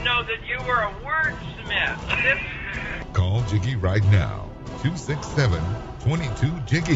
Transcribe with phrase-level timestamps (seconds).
[0.00, 2.42] I know that you were a wordsmith.
[3.12, 4.48] Call Jiggy right now.
[4.80, 5.62] 267
[6.00, 6.94] 22 Jiggy.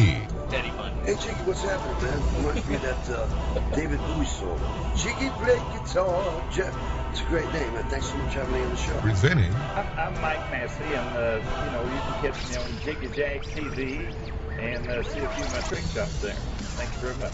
[0.49, 2.37] Hey Jiggy, what's happening, man?
[2.37, 4.59] Reminds me of that uh, David Bowie song.
[4.97, 6.43] Jiggy play guitar.
[6.51, 6.75] Jeff.
[7.11, 7.87] It's a great name, man.
[7.91, 8.97] Thanks so much for having me on the show.
[9.01, 13.15] Presenting I'm, I'm Mike Massey, and uh, you know you can catch me on Jiggy
[13.15, 14.15] Jag TV
[14.57, 16.33] and uh, see a few of my trick shots there.
[16.33, 17.33] Thank you very much.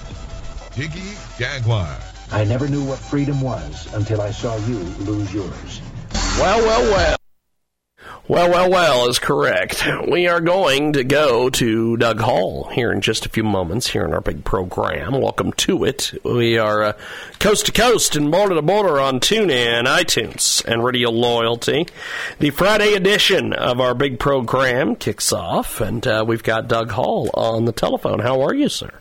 [0.76, 1.98] Jiggy Jaguar.
[2.31, 5.81] I never knew what freedom was until I saw you lose yours.
[6.40, 7.17] Well, well, well.
[8.27, 9.85] Well, well, well is correct.
[10.07, 14.05] We are going to go to Doug Hall here in just a few moments here
[14.05, 15.20] in our big program.
[15.20, 16.13] Welcome to it.
[16.24, 16.93] We are uh,
[17.40, 21.85] coast to coast and border to border on TuneIn, iTunes, and Radio Loyalty.
[22.40, 27.29] The Friday edition of our big program kicks off, and uh, we've got Doug Hall
[27.34, 28.20] on the telephone.
[28.20, 28.91] How are you, sir?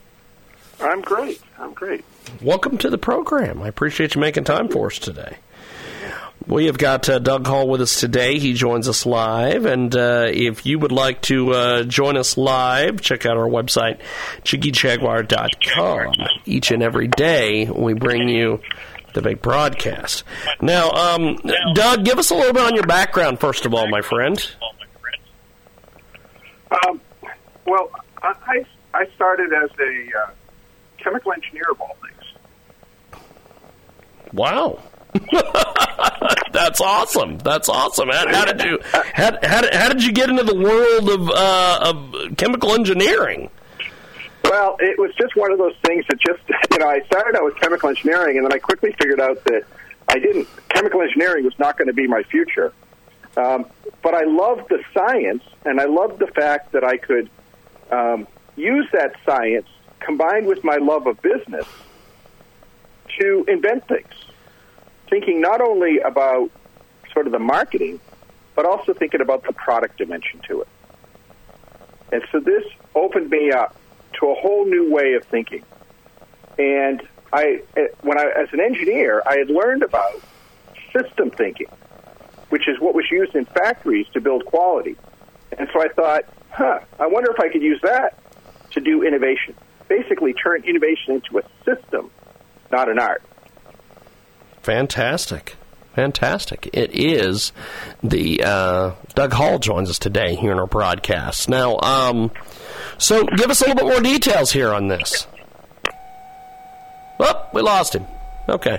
[0.80, 1.40] I'm great.
[1.56, 2.04] I'm great.
[2.42, 3.60] Welcome to the program.
[3.60, 5.36] I appreciate you making time for us today.
[6.46, 8.38] We have got uh, Doug Hall with us today.
[8.38, 9.66] He joins us live.
[9.66, 14.00] And uh, if you would like to uh, join us live, check out our website,
[14.44, 16.14] jiggyjaguar.com.
[16.46, 18.60] Each and every day, we bring you
[19.12, 20.24] the big broadcast.
[20.62, 21.36] Now, um,
[21.74, 24.38] Doug, give us a little bit on your background, first of all, my friend.
[26.86, 27.00] Um,
[27.66, 27.90] well,
[28.22, 28.64] I,
[28.94, 30.30] I started as a uh,
[30.98, 32.09] chemical engineer of all things.
[34.32, 34.80] Wow.
[36.52, 37.38] That's awesome.
[37.38, 38.10] That's awesome.
[38.10, 41.78] How, how did you how, how, how did you get into the world of uh,
[41.82, 43.50] of chemical engineering?
[44.44, 47.44] Well, it was just one of those things that just you know I started out
[47.44, 49.64] with chemical engineering, and then I quickly figured out that
[50.08, 52.72] I didn't chemical engineering was not going to be my future.
[53.36, 53.66] Um,
[54.02, 57.30] but I loved the science, and I loved the fact that I could
[57.90, 58.26] um,
[58.56, 59.68] use that science
[60.00, 61.66] combined with my love of business
[63.20, 64.12] to invent things.
[65.08, 66.50] Thinking not only about
[67.12, 68.00] sort of the marketing,
[68.54, 70.68] but also thinking about the product dimension to it.
[72.12, 72.64] And so this
[72.94, 73.76] opened me up
[74.20, 75.64] to a whole new way of thinking.
[76.58, 80.20] And I, eh, when I, as an engineer, I had learned about
[80.92, 81.68] system thinking,
[82.48, 84.96] which is what was used in factories to build quality.
[85.56, 88.18] And so I thought, huh, I wonder if I could use that
[88.72, 89.54] to do innovation.
[89.88, 92.10] Basically, turn innovation into a system,
[92.70, 93.22] not an art.
[94.62, 95.56] Fantastic.
[95.94, 96.70] Fantastic.
[96.72, 97.52] It is
[98.02, 101.48] the uh, Doug Hall joins us today here in our broadcast.
[101.48, 102.30] Now, um,
[102.96, 105.26] so give us a little bit more details here on this.
[107.18, 108.06] Oh, we lost him.
[108.48, 108.78] Okay.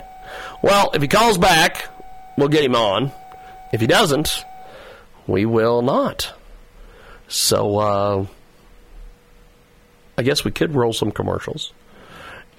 [0.63, 1.89] Well, if he calls back,
[2.37, 3.11] we'll get him on.
[3.73, 4.45] If he doesn't,
[5.27, 6.33] we will not.
[7.27, 8.25] So, uh,
[10.17, 11.71] I guess we could roll some commercials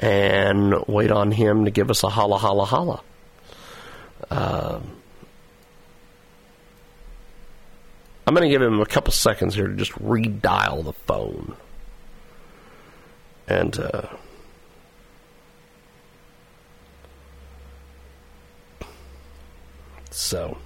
[0.02, 3.02] and wait on him to give us a holla, holla, holla.
[4.30, 4.96] Um,
[8.26, 11.54] I'm going to give him a couple seconds here to just redial the phone.
[13.46, 14.08] And, uh,
[20.10, 20.58] so.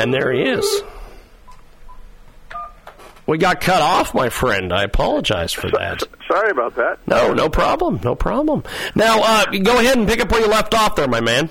[0.00, 0.82] And there he is.
[3.26, 4.72] We got cut off, my friend.
[4.72, 6.02] I apologize for that.
[6.28, 6.98] Sorry about that.
[7.06, 8.00] No, no problem.
[8.04, 8.64] No problem.
[8.94, 11.48] Now, uh, go ahead and pick up where you left off there, my man.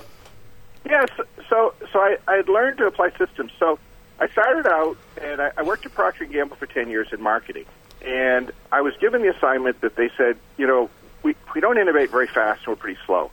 [0.84, 1.08] Yes.
[1.48, 3.50] So, so I, I had learned to apply systems.
[3.58, 3.78] So
[4.20, 7.20] I started out, and I, I worked at Procter and Gamble for ten years in
[7.20, 7.64] marketing.
[8.02, 10.90] And I was given the assignment that they said, you know,
[11.24, 13.32] we we don't innovate very fast, and we're pretty slow.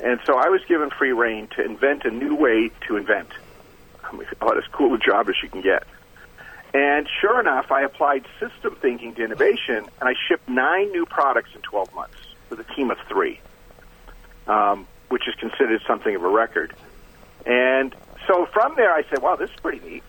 [0.00, 3.30] And so I was given free reign to invent a new way to invent.
[4.40, 5.84] About as cool a job as you can get.
[6.72, 11.50] And sure enough, I applied system thinking to innovation, and I shipped nine new products
[11.54, 12.16] in 12 months
[12.50, 13.40] with a team of three,
[14.48, 16.74] um, which is considered something of a record.
[17.46, 17.94] And
[18.26, 20.02] so from there, I said, wow, this is pretty neat.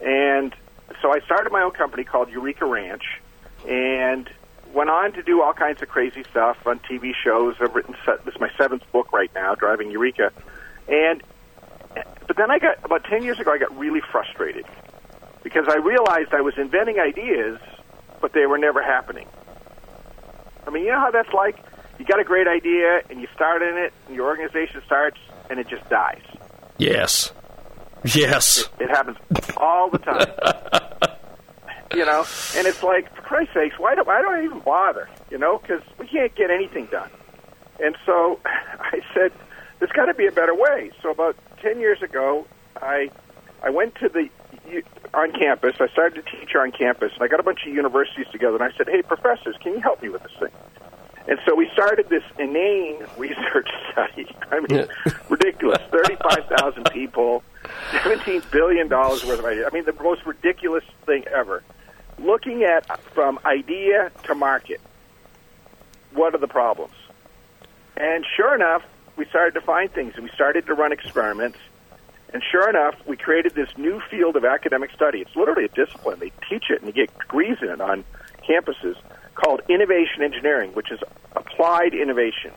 [0.00, 0.54] And
[1.00, 3.20] so I started my own company called Eureka Ranch
[3.68, 4.28] and
[4.72, 7.56] went on to do all kinds of crazy stuff on TV shows.
[7.60, 7.94] I've written,
[8.24, 10.32] this is my seventh book right now, Driving Eureka.
[10.88, 11.22] And,
[11.94, 14.64] but then I got, about 10 years ago, I got really frustrated
[15.42, 17.58] because I realized I was inventing ideas
[18.20, 19.26] but they were never happening.
[20.66, 21.56] I mean, you know how that's like?
[21.98, 25.18] You got a great idea, and you start in it, and your organization starts,
[25.50, 26.22] and it just dies.
[26.78, 27.32] Yes.
[28.04, 28.68] Yes.
[28.78, 29.18] It, it happens
[29.56, 30.28] all the time.
[31.94, 32.24] you know,
[32.56, 35.08] and it's like, for Christ's sakes, why do why don't I even bother?
[35.30, 37.10] You know, because we can't get anything done.
[37.80, 39.32] And so I said,
[39.78, 40.92] there's got to be a better way.
[41.02, 42.46] So about ten years ago,
[42.80, 43.10] I
[43.62, 44.28] I went to the
[45.12, 45.76] on campus.
[45.80, 48.64] I started to teach on campus, and I got a bunch of universities together, and
[48.64, 50.52] I said, "Hey, professors, can you help me with this thing?"
[51.26, 54.34] And so we started this inane research study.
[54.50, 54.86] I mean,
[55.28, 55.82] ridiculous.
[55.90, 57.42] Thirty-five thousand people,
[58.02, 59.68] seventeen billion dollars worth of ideas.
[59.70, 61.62] I mean, the most ridiculous thing ever.
[62.18, 64.80] Looking at from idea to market,
[66.12, 66.92] what are the problems?
[67.96, 68.82] And sure enough,
[69.20, 71.58] we started to find things, and we started to run experiments.
[72.32, 75.18] And sure enough, we created this new field of academic study.
[75.20, 76.18] It's literally a discipline.
[76.20, 78.04] They teach it and you get degrees in it on
[78.48, 78.94] campuses
[79.34, 81.00] called innovation engineering, which is
[81.36, 82.52] applied innovation.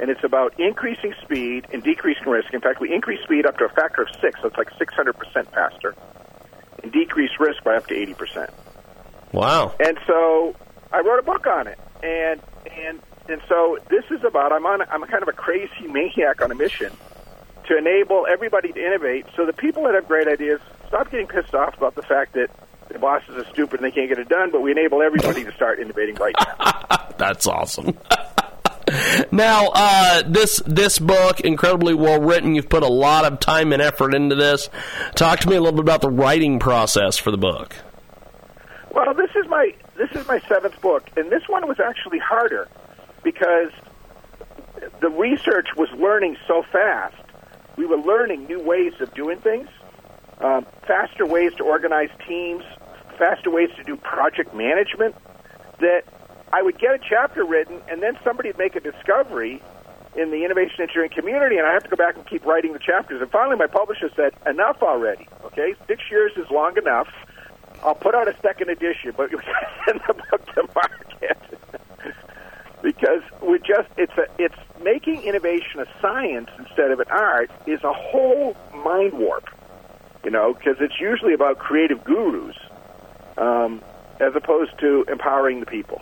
[0.00, 2.52] And it's about increasing speed and decreasing risk.
[2.54, 5.14] In fact, we increase speed up to a factor of six, so it's like 600%
[5.52, 5.94] faster,
[6.82, 8.50] and decrease risk by up to 80%.
[9.32, 9.74] Wow.
[9.78, 10.56] And so
[10.92, 11.78] I wrote a book on it.
[12.02, 12.40] And,
[12.74, 13.00] and,
[13.30, 16.54] and so this is about, I'm on, I'm kind of a crazy maniac on a
[16.54, 16.92] mission
[17.68, 21.54] to enable everybody to innovate so the people that have great ideas stop getting pissed
[21.54, 22.50] off about the fact that
[22.88, 25.52] the bosses are stupid and they can't get it done, but we enable everybody to
[25.52, 27.06] start innovating right now.
[27.18, 27.96] That's awesome.
[29.32, 32.56] now, uh, this this book incredibly well written.
[32.56, 34.68] You've put a lot of time and effort into this.
[35.14, 37.76] Talk to me a little bit about the writing process for the book.
[38.92, 42.66] Well, this is my this is my seventh book, and this one was actually harder
[43.22, 43.70] because
[45.00, 47.16] the research was learning so fast.
[47.76, 49.68] We were learning new ways of doing things,
[50.38, 52.64] um, faster ways to organize teams,
[53.18, 55.14] faster ways to do project management.
[55.78, 56.04] That
[56.52, 59.62] I would get a chapter written, and then somebody would make a discovery
[60.14, 62.80] in the innovation engineering community, and I have to go back and keep writing the
[62.80, 63.22] chapters.
[63.22, 65.28] And finally, my publisher said, "Enough already.
[65.44, 67.08] Okay, six years is long enough.
[67.82, 69.40] I'll put out a second edition, but you
[69.86, 71.09] send the book to market."
[72.82, 77.82] Because we just it's a it's making innovation a science instead of an art is
[77.84, 79.48] a whole mind warp
[80.24, 82.56] you know because it's usually about creative gurus
[83.38, 83.82] um,
[84.20, 86.00] as opposed to empowering the people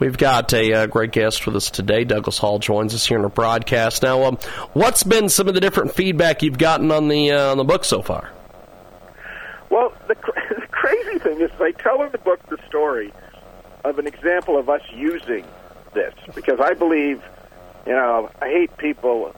[0.00, 2.02] We've got a uh, great guest with us today.
[2.02, 4.02] Douglas Hall joins us here in our broadcast.
[4.02, 4.38] Now, um,
[4.72, 7.84] what's been some of the different feedback you've gotten on the uh, on the book
[7.84, 8.28] so far?
[9.70, 13.12] Well, the, cr- the crazy thing is, I tell in the book the story
[13.84, 15.44] of an example of us using
[15.92, 17.22] this because I believe,
[17.86, 19.34] you know, I hate people.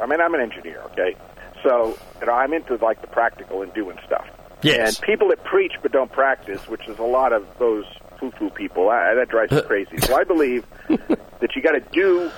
[0.00, 1.16] I mean, I'm an engineer, okay,
[1.62, 4.26] so you know, I'm into like the practical and doing stuff.
[4.62, 4.96] Yes.
[4.96, 7.84] And people that preach but don't practice, which is a lot of those
[8.18, 9.98] foo-foo people, I, that drives me uh, crazy.
[9.98, 12.30] So I believe that you got to do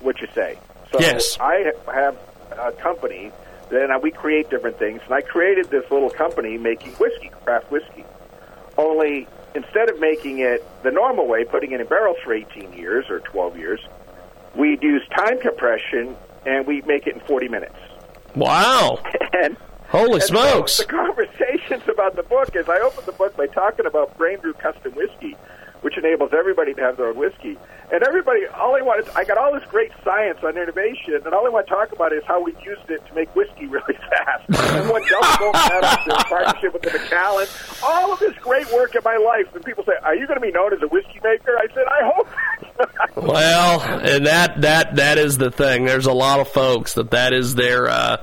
[0.00, 0.58] what you say.
[0.92, 1.36] So Yes.
[1.40, 2.16] I have
[2.52, 3.32] a company.
[3.70, 8.04] Then we create different things, and I created this little company making whiskey, craft whiskey.
[8.76, 13.06] Only instead of making it the normal way, putting it in barrels for 18 years
[13.10, 13.80] or 12 years,
[14.54, 16.16] we'd use time compression
[16.46, 17.76] and we make it in 40 minutes.
[18.34, 18.98] Wow!
[19.34, 19.56] And
[19.88, 20.76] Holy and so smokes!
[20.78, 24.52] the conversations about the book is I opened the book by talking about brain brew
[24.52, 25.36] custom whiskey,
[25.80, 27.58] which enables everybody to have their own whiskey.
[27.92, 31.46] And everybody, all I is, I got all this great science on innovation, and all
[31.46, 34.48] I want to talk about is how we used it to make whiskey really fast.
[34.48, 37.46] and what gold medals in partnership with the Macallan,
[37.84, 39.54] all of this great work in my life.
[39.54, 41.84] And people say, "Are you going to be known as a whiskey maker?" I said,
[41.86, 42.28] "I hope."
[43.14, 45.84] Well, and that that that is the thing.
[45.84, 48.16] There's a lot of folks that that is their uh,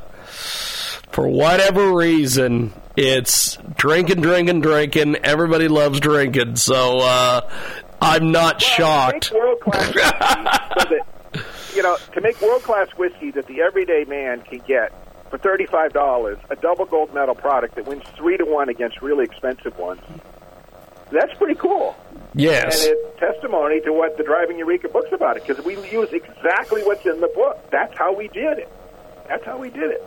[1.11, 2.73] for whatever reason.
[2.97, 5.17] It's drinking, drinking, drinking.
[5.17, 7.49] Everybody loves drinking, so uh,
[8.01, 9.31] I'm not shocked.
[9.31, 14.05] World class whiskey, so that you know, to make world class whiskey that the everyday
[14.05, 14.91] man can get
[15.29, 19.01] for thirty five dollars, a double gold medal product that wins three to one against
[19.01, 20.01] really expensive ones.
[21.11, 21.95] That's pretty cool.
[22.35, 22.85] Yes.
[22.85, 26.83] And it's testimony to what the Driving Eureka book's about it because we use exactly
[26.83, 27.69] what's in the book.
[27.71, 28.71] That's how we did it.
[29.27, 30.03] That's how we did it.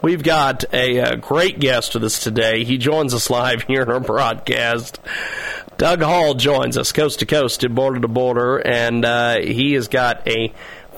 [0.00, 2.62] We've got a, uh great guest with us today.
[2.64, 5.00] He joins us live here in our broadcast.
[5.78, 9.86] Doug Hall joins us coast to coast and border to border, and uh, he has
[9.86, 10.52] got a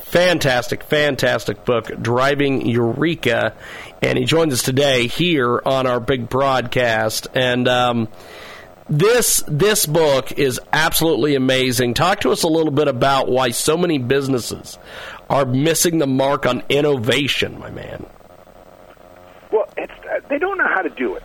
[0.04, 3.54] fantastic, fantastic book, Driving Eureka,
[4.00, 7.28] and he joins us today here on our big broadcast.
[7.34, 8.08] And um,
[8.88, 11.92] this this book is absolutely amazing.
[11.92, 14.78] Talk to us a little bit about why so many businesses
[15.28, 18.06] are missing the mark on innovation, my man.
[19.52, 19.92] Well, it's,
[20.30, 21.22] they don't know how to do it.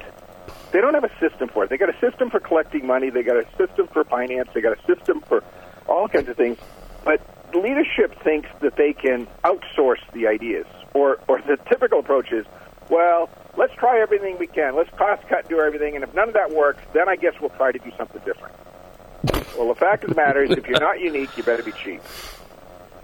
[0.76, 1.70] They don't have a system for it.
[1.70, 3.10] They got a system for collecting money.
[3.10, 4.50] They got a system for finance.
[4.54, 5.42] They got a system for
[5.88, 6.58] all kinds of things.
[7.06, 7.22] But
[7.56, 12.46] leadership thinks that they can outsource the ideas, or or the typical approach is,
[12.90, 14.76] well, let's try everything we can.
[14.76, 17.52] Let's cost cut, do everything, and if none of that works, then I guess we'll
[17.52, 18.54] try to do something different.
[19.58, 22.02] well, the fact of the matter is, if you're not unique, you better be cheap.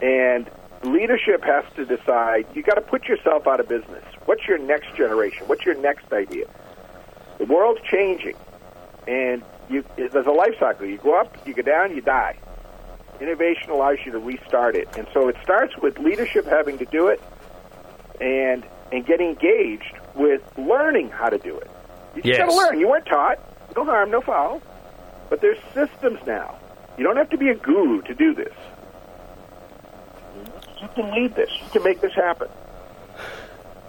[0.02, 0.52] And
[0.84, 2.48] leadership has to decide.
[2.54, 4.04] You got to put yourself out of business.
[4.26, 5.48] What's your next generation?
[5.48, 6.48] What's your next idea?
[7.52, 8.36] World's changing,
[9.08, 10.86] and you, there's a life cycle.
[10.86, 12.38] You go up, you go down, you die.
[13.20, 17.08] Innovation allows you to restart it, and so it starts with leadership having to do
[17.10, 17.22] it,
[18.22, 21.70] and and getting engaged with learning how to do it.
[22.16, 22.38] You just Yes.
[22.40, 22.80] got to learn.
[22.80, 23.38] You weren't taught.
[23.76, 24.62] No harm, no foul.
[25.30, 26.58] But there's systems now.
[26.98, 28.54] You don't have to be a guru to do this.
[30.82, 31.50] You can lead this.
[31.62, 32.50] You can make this happen.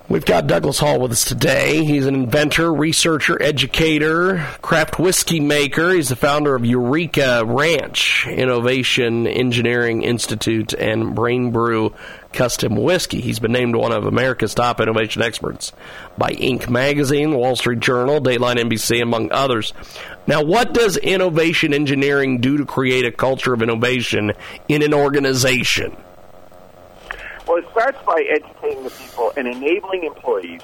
[0.09, 1.85] We've got Douglas Hall with us today.
[1.85, 5.91] He's an inventor, researcher, educator, craft whiskey maker.
[5.91, 11.95] He's the founder of Eureka Ranch Innovation Engineering Institute and Brain Brew
[12.33, 13.21] Custom Whiskey.
[13.21, 15.73] He's been named one of America's top innovation experts
[16.19, 16.69] by Inc.
[16.69, 19.73] Magazine, Wall Street Journal, Dateline NBC, among others.
[20.27, 24.33] Now, what does innovation engineering do to create a culture of innovation
[24.69, 25.97] in an organization?
[27.47, 30.63] Well, it starts by educating the people and enabling employees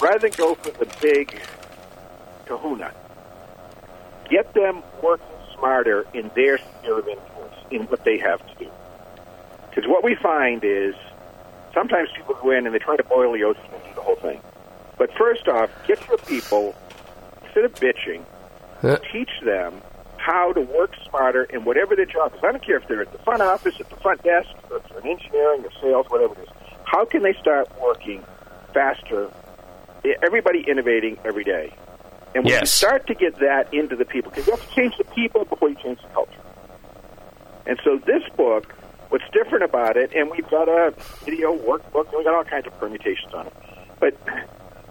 [0.00, 1.40] rather than go for the big
[2.46, 2.92] kahuna.
[4.28, 8.70] Get them working smarter in their sphere of influence, in what they have to do.
[9.70, 10.94] Because what we find is
[11.72, 14.16] sometimes people go in and they try to boil the ocean and do the whole
[14.16, 14.40] thing.
[14.98, 16.74] But first off, get your people,
[17.44, 18.24] instead of bitching,
[19.12, 19.80] teach them
[20.24, 22.40] how to work smarter in whatever their job is.
[22.42, 24.88] I don't care if they're at the front office, at the front desk, or if
[24.88, 26.48] they're in engineering or sales, whatever it is.
[26.84, 28.24] How can they start working
[28.72, 29.30] faster?
[30.22, 31.74] Everybody innovating every day.
[32.34, 34.96] And when you start to get that into the people, because you have to change
[34.96, 36.40] the people before you change the culture.
[37.66, 38.74] And so this book,
[39.10, 42.66] what's different about it, and we've got a video workbook, and we've got all kinds
[42.66, 43.52] of permutations on it.
[44.00, 44.18] But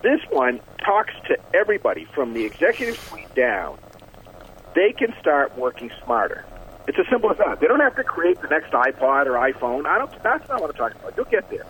[0.03, 3.79] this one talks to everybody from the executive suite down.
[4.75, 6.45] They can start working smarter.
[6.87, 7.59] It's as simple as that.
[7.59, 9.85] They don't have to create the next iPod or iPhone.
[9.85, 10.11] I don't.
[10.23, 11.15] That's not what I'm talking about.
[11.15, 11.65] You'll get there.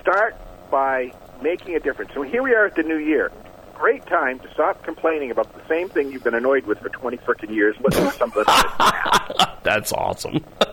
[0.00, 0.36] Start
[0.70, 1.12] by
[1.42, 2.12] making a difference.
[2.14, 3.30] So here we are at the new year.
[3.74, 7.16] Great time to stop complaining about the same thing you've been annoyed with for 20
[7.18, 7.76] freaking years.
[7.80, 8.44] Let's do something.
[9.64, 10.44] That's awesome.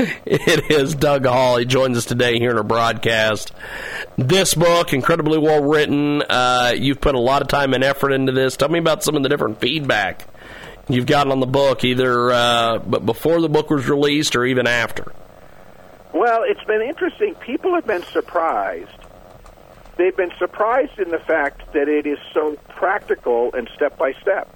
[0.24, 1.58] it is Doug Hall.
[1.58, 3.52] He joins us today here in our broadcast.
[4.16, 6.22] This book, incredibly well written.
[6.22, 8.56] Uh, you've put a lot of time and effort into this.
[8.56, 10.26] Tell me about some of the different feedback
[10.88, 14.66] you've gotten on the book, either uh, but before the book was released or even
[14.66, 15.12] after.
[16.14, 17.34] Well, it's been interesting.
[17.34, 18.90] People have been surprised.
[19.98, 24.48] They've been surprised in the fact that it is so practical and step by step.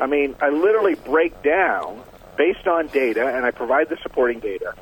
[0.00, 2.02] I mean, I literally break down,
[2.36, 4.74] based on data, and I provide the supporting data,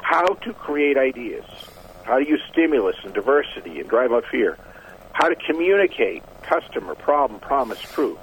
[0.00, 1.44] how to create ideas,
[2.04, 4.58] how to use stimulus and diversity and drive out fear,
[5.12, 8.18] how to communicate customer, problem, promise, proof,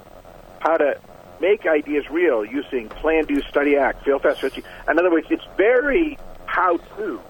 [0.60, 0.98] how to
[1.40, 4.66] make ideas real using plan, do, study, act, fail fast, achieve.
[4.88, 7.20] In other words, it's very how to.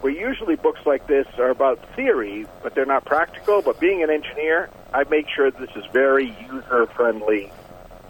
[0.00, 3.62] Where usually books like this are about theory, but they're not practical.
[3.62, 7.50] But being an engineer, I make sure this is very user friendly.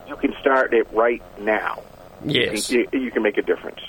[0.08, 1.82] You can start it right now.
[2.24, 2.70] Yes.
[2.70, 3.80] You, you can make a difference.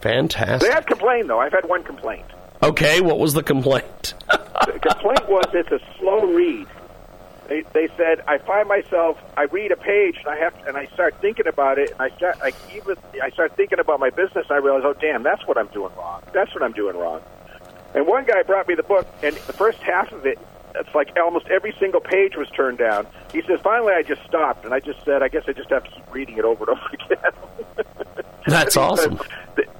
[0.00, 0.68] Fantastic.
[0.68, 1.40] They have complained though.
[1.40, 2.26] I've had one complaint.
[2.62, 4.14] Okay, what was the complaint?
[4.30, 6.66] the complaint was it's a slow read.
[7.48, 10.86] They, they said I find myself I read a page and I have and I
[10.86, 14.46] start thinking about it and I start I even I start thinking about my business
[14.48, 17.22] and I realize oh damn that's what I'm doing wrong that's what I'm doing wrong.
[17.94, 20.38] And one guy brought me the book and the first half of it
[20.78, 23.06] it's like almost every single page was turned down.
[23.32, 25.84] He says finally I just stopped and I just said I guess I just have
[25.84, 27.86] to keep reading it over and over again.
[28.46, 29.18] That's awesome.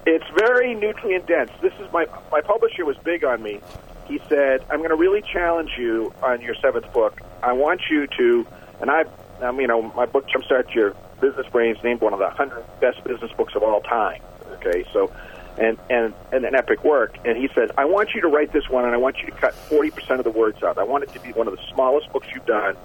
[0.07, 1.51] It's very nutrient dense.
[1.63, 3.61] This is my my publisher was big on me.
[4.07, 7.21] He said, "I'm going to really challenge you on your seventh book.
[7.43, 8.47] I want you to."
[8.81, 9.05] And I,
[9.41, 13.03] um, you know, my book Jumpstart Your Business Brains named one of the hundred best
[13.05, 14.21] business books of all time.
[14.55, 15.13] Okay, so.
[15.59, 17.17] And, and and an epic work.
[17.25, 19.33] And he says, I want you to write this one, and I want you to
[19.33, 20.77] cut forty percent of the words out.
[20.77, 22.77] I want it to be one of the smallest books you've done,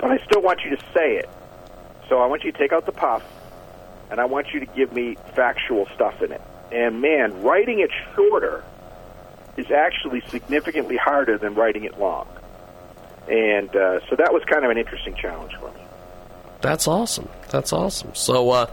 [0.00, 1.30] but I still want you to say it.
[2.08, 3.22] So I want you to take out the puff,
[4.10, 6.42] and I want you to give me factual stuff in it.
[6.72, 8.64] And man, writing it shorter
[9.56, 12.26] is actually significantly harder than writing it long.
[13.28, 15.80] And uh, so that was kind of an interesting challenge for me.
[16.62, 17.28] That's awesome.
[17.50, 18.14] That's awesome.
[18.14, 18.66] So, uh,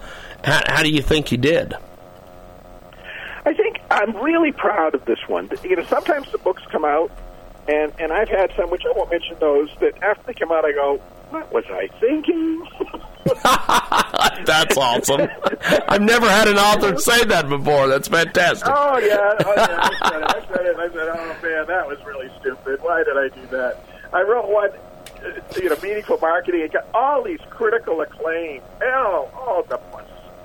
[0.43, 1.75] how, how do you think you did?
[3.49, 5.49] I think I'm really proud of this one.
[5.63, 7.11] You know, sometimes the books come out
[7.67, 10.65] and and I've had some which I won't mention those that after they come out,
[10.65, 10.97] I go,
[11.31, 12.63] what was I thinking?
[14.45, 15.27] That's awesome.
[15.87, 17.87] I've never had an author say that before.
[17.87, 18.69] That's fantastic.
[18.71, 19.79] Oh yeah, oh, yeah.
[19.81, 20.29] I said it.
[20.29, 20.75] I said it.
[20.77, 22.83] I said, oh man, that was really stupid.
[22.83, 23.83] Why did I do that?
[24.13, 24.69] I wrote one,
[25.25, 26.61] uh, you know, meaningful marketing.
[26.61, 28.61] It got all these critical acclaim.
[28.83, 29.79] Oh, all the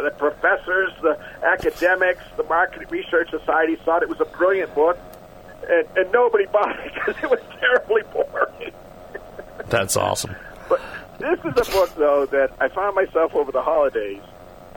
[0.05, 4.99] the professors, the academics, the marketing research society thought it was a brilliant book,
[5.69, 8.73] and, and nobody bought it because it was terribly boring.
[9.69, 10.37] That's awesome.
[10.69, 10.81] But
[11.19, 14.21] this is a book, though, that I found myself over the holidays.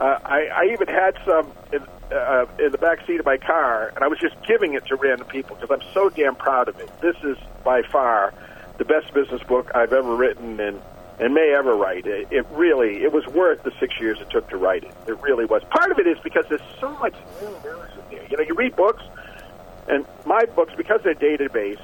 [0.00, 3.92] Uh, I, I even had some in, uh, in the back seat of my car,
[3.94, 6.78] and I was just giving it to random people because I'm so damn proud of
[6.80, 6.90] it.
[7.00, 8.32] This is by far
[8.78, 10.80] the best business book I've ever written, and
[11.20, 12.06] and may ever write.
[12.06, 14.94] It, it really, it was worth the six years it took to write it.
[15.06, 15.62] It really was.
[15.70, 18.26] Part of it is because there's so much new news in there.
[18.30, 19.02] You know, you read books,
[19.88, 21.80] and my books, because they're database,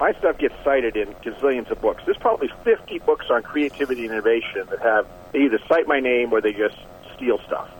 [0.00, 2.02] my stuff gets cited in gazillions of books.
[2.04, 6.32] There's probably 50 books on creativity and innovation that have they either cite my name
[6.32, 6.76] or they just
[7.14, 7.70] steal stuff.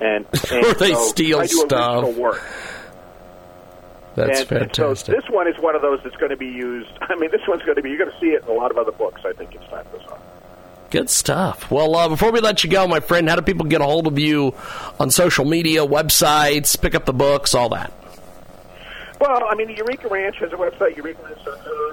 [0.00, 2.04] And, and or they so steal I do stuff.
[2.04, 2.42] original work.
[4.14, 5.14] That's and, and fantastic.
[5.14, 6.90] so this one is one of those that's going to be used.
[7.00, 7.90] I mean, this one's going to be.
[7.90, 9.22] You're going to see it in a lot of other books.
[9.24, 10.20] I think it's time goes on.
[10.90, 11.70] Good stuff.
[11.70, 14.06] Well, uh, before we let you go, my friend, how do people get a hold
[14.06, 14.54] of you
[15.00, 17.92] on social media, websites, pick up the books, all that?
[19.18, 21.38] Well, I mean, the Eureka Ranch has a website, Eureka Ranch.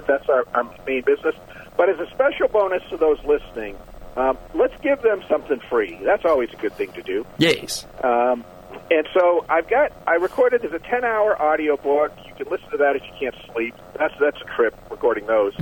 [0.06, 1.34] That's our, our main business.
[1.78, 3.78] But as a special bonus to those listening,
[4.16, 5.98] um, let's give them something free.
[6.02, 7.24] That's always a good thing to do.
[7.38, 7.86] Yes.
[8.04, 8.44] Um,
[8.90, 12.12] and so I've got I recorded as a ten hour audio book.
[12.26, 13.74] You can listen to that if you can't sleep.
[13.98, 15.54] That's that's a trip recording those.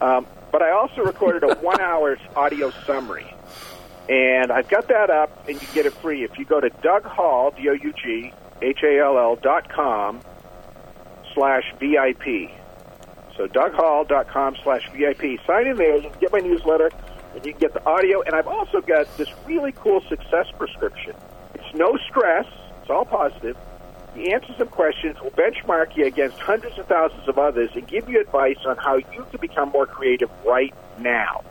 [0.00, 3.34] Um, but I also recorded a one hour audio summary.
[4.08, 6.70] And I've got that up and you can get it free if you go to
[6.82, 10.20] Doug Hall, D O U G H A L L dot com
[11.34, 12.50] slash VIP.
[13.36, 15.40] So DougHall.com slash VIP.
[15.46, 16.90] Sign in there, you can get my newsletter,
[17.34, 18.22] and you can get the audio.
[18.22, 21.14] And I've also got this really cool success prescription.
[21.54, 22.46] It's no stress,
[22.82, 23.56] it's all positive.
[24.14, 28.08] You answer some questions, we'll benchmark you against hundreds of thousands of others and give
[28.08, 31.42] you advice on how you can become more creative right now.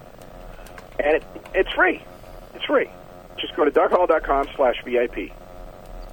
[0.99, 1.23] And it,
[1.55, 2.03] it's free.
[2.53, 2.89] It's free.
[3.39, 5.31] Just go to DougHall.com slash VIP.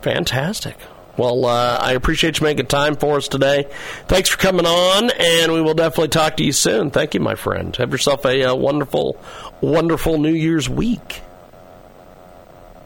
[0.00, 0.76] Fantastic.
[1.18, 3.66] Well, uh, I appreciate you making time for us today.
[4.06, 6.90] Thanks for coming on, and we will definitely talk to you soon.
[6.90, 7.74] Thank you, my friend.
[7.76, 9.20] Have yourself a uh, wonderful,
[9.60, 11.20] wonderful New Year's week.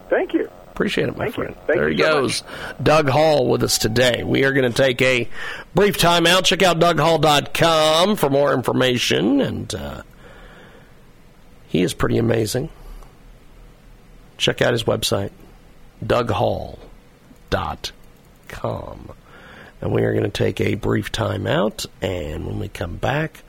[0.09, 0.51] Thank you.
[0.72, 1.44] Appreciate it, my Thank you.
[1.44, 1.56] friend.
[1.66, 2.42] There he so goes.
[2.82, 4.24] Doug Hall with us today.
[4.24, 5.28] We are going to take a
[5.74, 6.46] brief time out.
[6.46, 10.02] Check out DougHall.com for more information, and uh,
[11.68, 12.70] he is pretty amazing.
[14.38, 15.30] Check out his website,
[16.04, 16.78] DougHall.com.
[19.82, 23.42] And we are going to take a brief time out, and when we come back,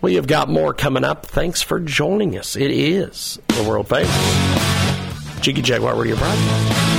[0.00, 1.24] we have got more coming up.
[1.26, 2.56] Thanks for joining us.
[2.56, 4.73] It is the world famous
[5.44, 6.93] Jiggy Jaguar Radio broadcast.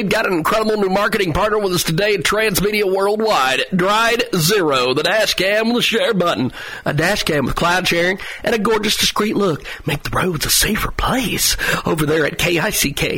[0.00, 3.66] We've got an incredible new marketing partner with us today at Transmedia Worldwide.
[3.76, 6.52] Dride Zero, the dash cam with a share button,
[6.86, 9.62] a dash cam with cloud sharing, and a gorgeous discreet look.
[9.84, 11.58] Make the roads a safer place.
[11.84, 13.16] Over there at K-I-C-K-S-T-A-R-T-E-R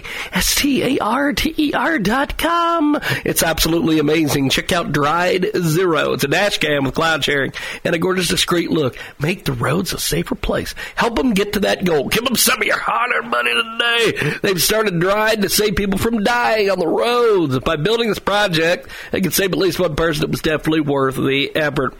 [2.00, 2.98] dot com.
[3.24, 4.50] It's absolutely amazing.
[4.50, 6.14] Check out Dride Zero.
[6.14, 7.52] It's a dash cam with cloud sharing
[7.84, 8.96] and a gorgeous discreet look.
[9.20, 10.74] Make the roads a safer place.
[10.96, 12.08] Help them get to that goal.
[12.08, 14.32] Give them some of your hard-earned money today.
[14.42, 17.58] They've started Dride to save people from dying on the roads.
[17.60, 20.24] By building this project, they can save at least one person.
[20.24, 21.94] It was definitely worth the effort.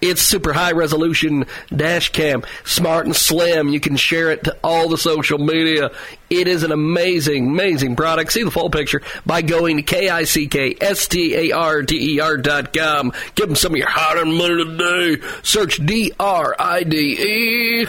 [0.00, 3.68] It's super high resolution dash cam, smart and slim.
[3.68, 5.90] You can share it to all the social media.
[6.30, 8.32] It is an amazing, amazing product.
[8.32, 13.12] See the full picture by going to K-I-C-K-S-T-A-R-T-E-R dot com.
[13.34, 15.18] Give them some of your hard-earned money today.
[15.42, 17.86] Search D-R-I-D-E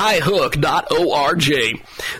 [0.00, 1.44] highhook.org.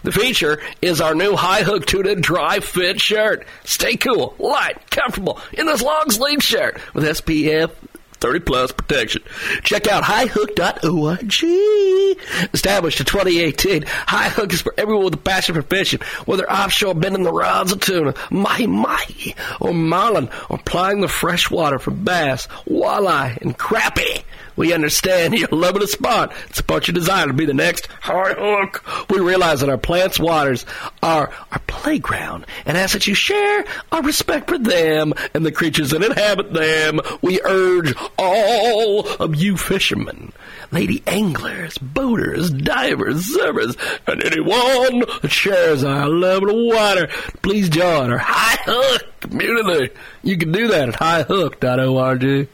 [0.03, 3.47] The feature is our new high hook tooted dry fit shirt.
[3.65, 7.71] Stay cool, light, comfortable in this long sleeve shirt with SPF
[8.21, 9.23] 30 plus protection.
[9.63, 11.33] Check out highhook.org.
[12.53, 17.23] Established in 2018, Highhook is for everyone with a passion for fishing, whether offshore bending
[17.23, 22.47] the rods of tuna, mahi mahi, or marlin, or plying the fresh water for bass,
[22.69, 24.23] walleye, and crappie.
[24.61, 26.35] We understand you're loving a spot.
[26.49, 28.85] It's Support your desire to be the next high hook.
[29.09, 30.67] We realize that our plants' waters
[31.03, 35.91] are our playground, and as that you share our respect for them and the creatures
[35.91, 37.01] that inhabit them.
[37.23, 40.35] We urge all of you fishermen,
[40.71, 47.09] lady anglers, boaters, divers, surfers, and anyone that shares our love of the water,
[47.41, 49.95] please join our high hook community.
[50.23, 52.49] You can do that at highhook.org.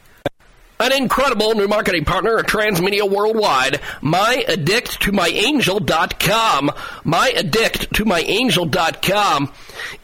[0.79, 6.71] An incredible new marketing partner of Transmedia Worldwide, MyAddictToMyAngel.com.
[7.05, 9.53] MyAddictToMyAngel.com.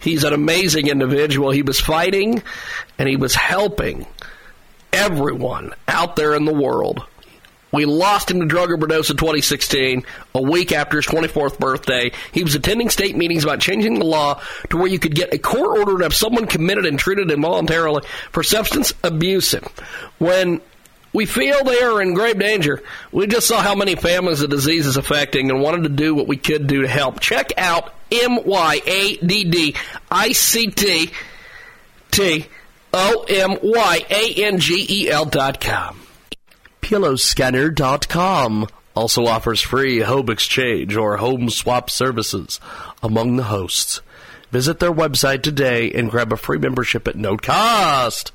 [0.00, 1.50] He's an amazing individual.
[1.50, 2.44] He was fighting
[2.96, 4.06] and he was helping
[4.92, 7.04] everyone out there in the world.
[7.72, 12.12] We lost him to drug overdose in 2016, a week after his 24th birthday.
[12.32, 15.38] He was attending state meetings about changing the law to where you could get a
[15.38, 19.52] court order to have someone committed and treated involuntarily for substance abuse.
[20.18, 20.62] When
[21.12, 24.86] we feel they are in grave danger, we just saw how many families the disease
[24.86, 27.20] is affecting and wanted to do what we could do to help.
[27.20, 29.74] Check out M Y A D D
[30.10, 31.10] I C T
[32.10, 32.46] T
[32.92, 36.00] O M Y A N G E L dot com.
[36.80, 42.58] Pillowscanner dot com also offers free home exchange or home swap services
[43.02, 44.00] among the hosts.
[44.50, 48.32] Visit their website today and grab a free membership at no cost.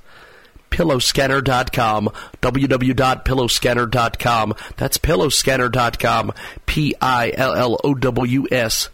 [0.70, 2.10] Pillowscanner.com,
[2.42, 4.54] www.pillowscanner.com.
[4.78, 6.34] That's pillowscanner.com,
[6.66, 8.88] P I L L O W S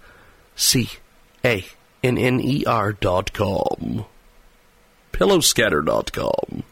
[0.56, 0.90] C
[1.46, 1.66] A
[2.04, 4.06] N N E R.com
[5.12, 6.64] pillowscanner.com.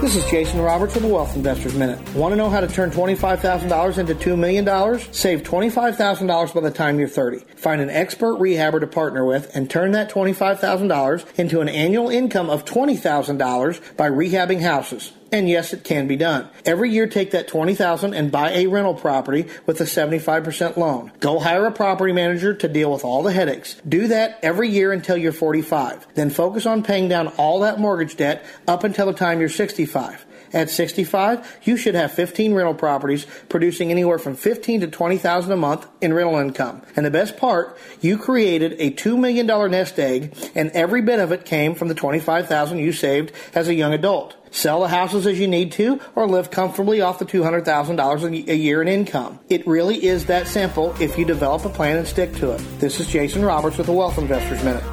[0.00, 1.98] This is Jason Roberts with the Wealth Investors Minute.
[2.14, 4.64] Want to know how to turn $25,000 into $2 million?
[5.12, 7.38] Save $25,000 by the time you're 30.
[7.56, 12.48] Find an expert rehabber to partner with and turn that $25,000 into an annual income
[12.48, 15.12] of $20,000 by rehabbing houses.
[15.30, 16.48] And yes, it can be done.
[16.64, 20.78] Every year, take that twenty thousand and buy a rental property with a seventy-five percent
[20.78, 21.12] loan.
[21.20, 23.76] Go hire a property manager to deal with all the headaches.
[23.86, 26.06] Do that every year until you're forty-five.
[26.14, 30.24] Then focus on paying down all that mortgage debt up until the time you're sixty-five.
[30.52, 35.56] At 65, you should have 15 rental properties producing anywhere from 15 to 20,000 a
[35.56, 36.82] month in rental income.
[36.96, 41.32] And the best part, you created a $2 million nest egg and every bit of
[41.32, 44.36] it came from the 25,000 you saved as a young adult.
[44.50, 48.82] Sell the houses as you need to, or live comfortably off the $200,000 a year
[48.82, 49.38] in income.
[49.48, 52.58] It really is that simple if you develop a plan and stick to it.
[52.78, 54.84] This is Jason Roberts with the Wealth Investors Minute.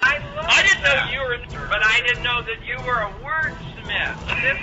[0.00, 4.58] I, I didn't know you were, but I didn't know that you were a wordsmith.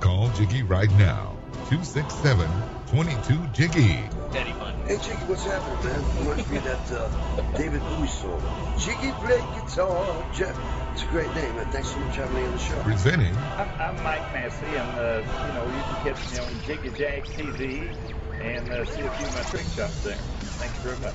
[0.00, 1.36] Call Jiggy right now.
[1.66, 4.19] 267-22-JIGGY.
[4.32, 4.74] Daddy fun.
[4.86, 6.18] Hey, Jiggy, what's happening, man?
[6.18, 8.40] Reminds me of that uh, David Bowie song.
[8.78, 10.30] Jiggy play guitar.
[10.32, 10.56] Jeff.
[10.92, 11.66] It's a great name, man.
[11.72, 12.80] Thanks so much for having me on the show.
[12.82, 16.90] Presenting I'm, I'm Mike Massey, and uh, you know you can catch me on Jiggy
[16.96, 17.96] Jag TV
[18.40, 20.14] and uh, see a few of my trick shots there.
[20.58, 21.14] Thank you very much.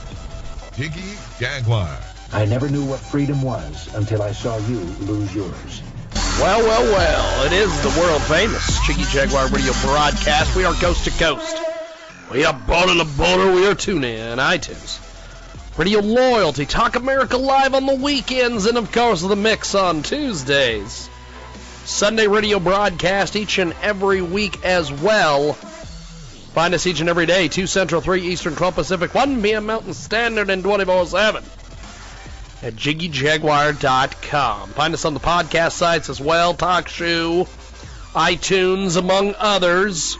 [0.76, 1.98] Jiggy Jaguar.
[2.34, 5.84] I never knew what freedom was until I saw you lose yours.
[6.40, 10.56] Well, well, well, it is the world famous Jiggy Jaguar radio broadcast.
[10.56, 11.75] We are coast to coast.
[12.32, 13.52] We are born in the border.
[13.52, 15.00] We are tuning in iTunes.
[15.78, 21.10] Radio Loyalty, Talk America Live on the weekends, and of course the mix on Tuesdays.
[21.84, 25.54] Sunday radio broadcast each and every week as well.
[25.54, 29.66] Find us each and every day, 2 Central, 3 Eastern, 12 Pacific, 1 p.m.
[29.66, 31.44] Mountain Standard, and 24 7
[32.64, 34.70] at jiggyjaguar.com.
[34.70, 37.48] Find us on the podcast sites as well, TalkShoe,
[38.14, 40.18] iTunes, among others,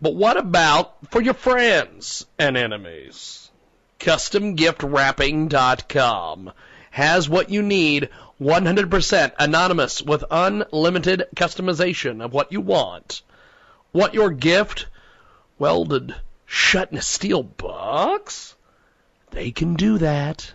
[0.00, 3.50] But what about for your friends and enemies?
[4.00, 6.52] CustomGiftWrapping.com
[6.90, 8.08] has what you need
[8.40, 13.22] 100% anonymous with unlimited customization of what you want.
[13.92, 14.86] Want your gift
[15.58, 18.55] welded shut in a steel box?
[19.30, 20.52] They can do that.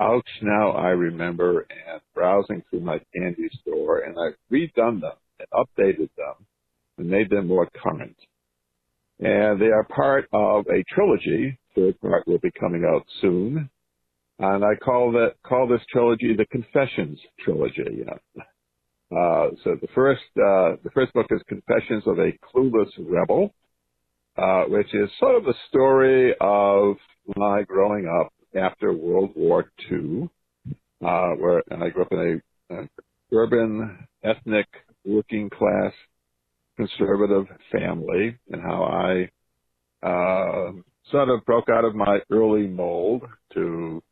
[0.00, 5.48] "Ouch Now I Remember" and "Browsing Through My Candy Store," and I've redone them and
[5.52, 6.46] updated them
[6.98, 8.16] and made them more current.
[9.18, 11.58] And they are part of a trilogy.
[11.74, 13.70] Third part will be coming out soon,
[14.38, 18.04] and I call that call this trilogy the Confessions trilogy.
[19.14, 23.54] Uh, so the first uh, the first book is Confessions of a Clueless Rebel,
[24.36, 26.96] uh, which is sort of the story of
[27.36, 30.28] my growing up after World War II,
[31.04, 32.88] uh, where and I grew up in a, a
[33.32, 34.66] urban, ethnic,
[35.04, 35.92] working class,
[36.76, 40.72] conservative family, and how I uh,
[41.12, 43.22] sort of broke out of my early mold
[43.52, 44.02] to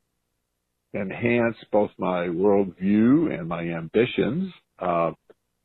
[0.94, 5.12] enhance both my worldview and my ambitions uh,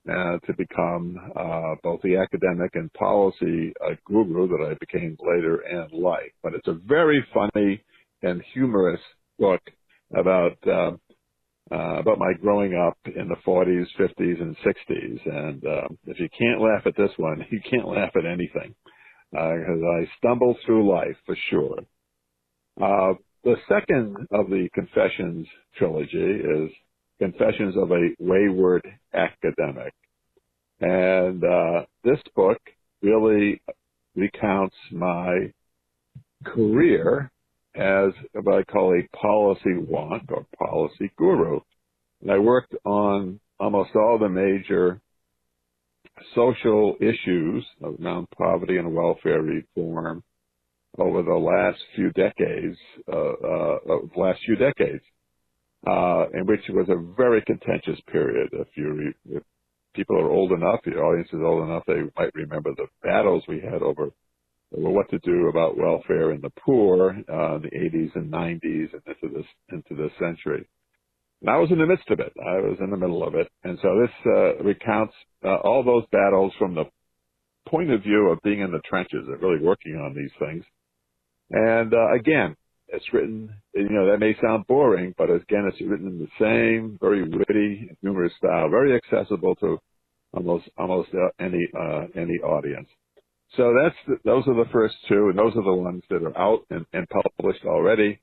[0.10, 5.62] uh, to become uh, both the academic and policy uh, guru that I became later
[5.64, 6.32] in life.
[6.42, 7.84] But it's a very funny
[8.22, 9.02] and humorous
[9.38, 9.62] book
[10.16, 10.92] about uh,
[11.70, 15.20] uh, about my growing up in the 40s, 50s, and 60s.
[15.26, 18.74] And uh, if you can't laugh at this one, you can't laugh at anything
[19.32, 21.80] because I stumbled through life for sure.
[22.82, 26.72] Uh, the second of the Confessions trilogy is
[27.20, 29.94] Confessions of a Wayward Academic.
[30.80, 32.60] And uh, this book
[33.02, 33.62] really
[34.16, 35.52] recounts my
[36.46, 37.32] career
[37.76, 41.60] as what I call a policy wonk or policy guru.
[42.22, 45.02] And I worked on almost all the major
[46.36, 50.24] social issues around poverty and welfare reform
[50.98, 52.78] over the last few decades,
[53.12, 53.78] uh, uh,
[54.16, 55.04] last few decades
[55.88, 58.50] uh, in which it was a very contentious period.
[58.52, 59.44] If you if
[59.96, 63.62] people are old enough, your audience is old enough, they might remember the battles we
[63.62, 64.12] had over
[64.70, 69.02] what to do about welfare and the poor uh, in the 80s and 90s and
[69.06, 70.68] into this into this century.
[71.42, 72.34] And I was in the midst of it.
[72.38, 75.14] I was in the middle of it, and so this uh, recounts
[75.46, 76.86] uh, all those battles from the
[77.70, 80.64] point of view of being in the trenches and really working on these things.
[81.52, 82.56] And uh, again,
[82.90, 86.98] it's written, you know, that may sound boring, but again, it's written in the same
[87.02, 89.78] very witty, humorous style, very accessible to
[90.34, 92.88] almost almost uh, any uh, any audience.
[93.56, 96.38] So that's the, those are the first two, and those are the ones that are
[96.38, 98.20] out and, and published already.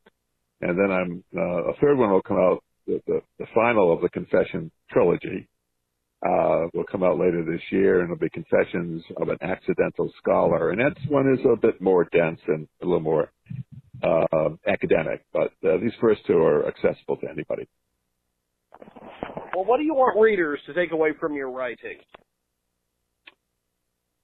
[0.61, 4.01] And then I'm uh, a third one will come out, the, the, the final of
[4.01, 5.49] the Confession trilogy,
[6.27, 10.71] uh, will come out later this year, and it'll be Confessions of an Accidental Scholar.
[10.71, 13.31] And that one is a bit more dense and a little more
[14.03, 17.69] uh, academic, but uh, these first two are accessible to anybody.
[19.55, 21.99] Well, what do you want readers to take away from your writing?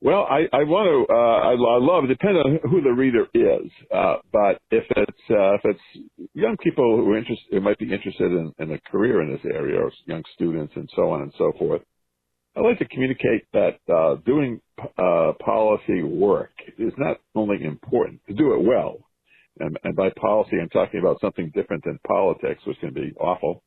[0.03, 1.13] Well, I, I want to.
[1.13, 2.05] Uh, I, I love.
[2.05, 6.57] It depends on who the reader is, uh, but if it's uh, if it's young
[6.63, 9.79] people who are interested, who might be interested in, in a career in this area,
[9.79, 11.83] or young students, and so on and so forth,
[12.57, 14.63] I like to communicate that uh, doing
[14.97, 18.97] uh, policy work is not only important to do it well,
[19.61, 23.63] and, and by policy I'm talking about something different than politics, which can be awful,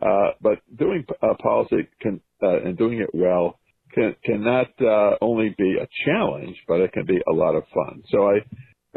[0.00, 3.58] uh, but doing uh, policy can uh, and doing it well
[3.92, 8.02] can cannot uh, only be a challenge, but it can be a lot of fun.
[8.10, 8.40] So I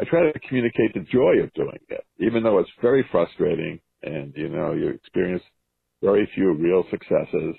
[0.00, 4.32] I try to communicate the joy of doing it, even though it's very frustrating, and
[4.36, 5.42] you know you experience
[6.02, 7.56] very few real successes.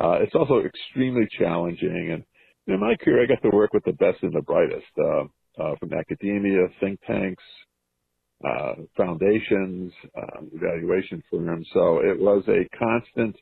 [0.00, 2.24] Uh, it's also extremely challenging, and
[2.66, 5.24] in my career, I got to work with the best and the brightest uh,
[5.62, 7.42] uh, from academia, think tanks,
[8.42, 11.68] uh, foundations, um, evaluation firms.
[11.74, 13.36] So it was a constant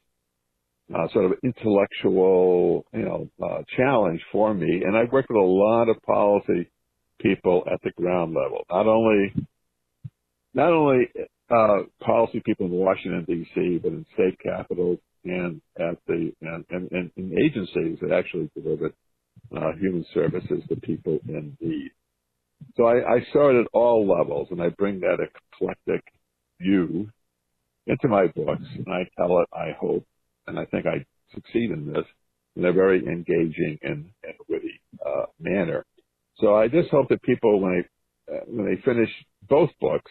[0.94, 4.82] uh, sort of intellectual, you know, uh, challenge for me.
[4.84, 6.70] And I've worked with a lot of policy
[7.20, 8.64] people at the ground level.
[8.70, 9.34] Not only,
[10.54, 11.08] not only
[11.50, 16.90] uh, policy people in Washington D.C., but in state capitals and at the and, and,
[16.90, 18.92] and in agencies that actually deliver
[19.56, 21.90] uh, human services to people in need.
[22.76, 26.04] So I, I saw it at all levels, and I bring that eclectic
[26.60, 27.10] view
[27.86, 30.06] into my books, and I tell it, I hope,
[30.46, 32.04] and I think I succeed in this
[32.56, 35.84] in a very engaging and, and witty uh, manner.
[36.38, 37.72] So I just hope that people, when
[38.28, 39.10] they uh, when they finish
[39.48, 40.10] both books,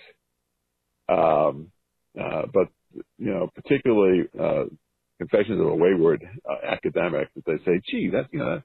[1.09, 1.71] um,
[2.19, 2.67] uh, but
[3.17, 4.65] you know, particularly uh,
[5.19, 8.61] Confessions of a Wayward uh, Academic, that they say, "Gee, that you know,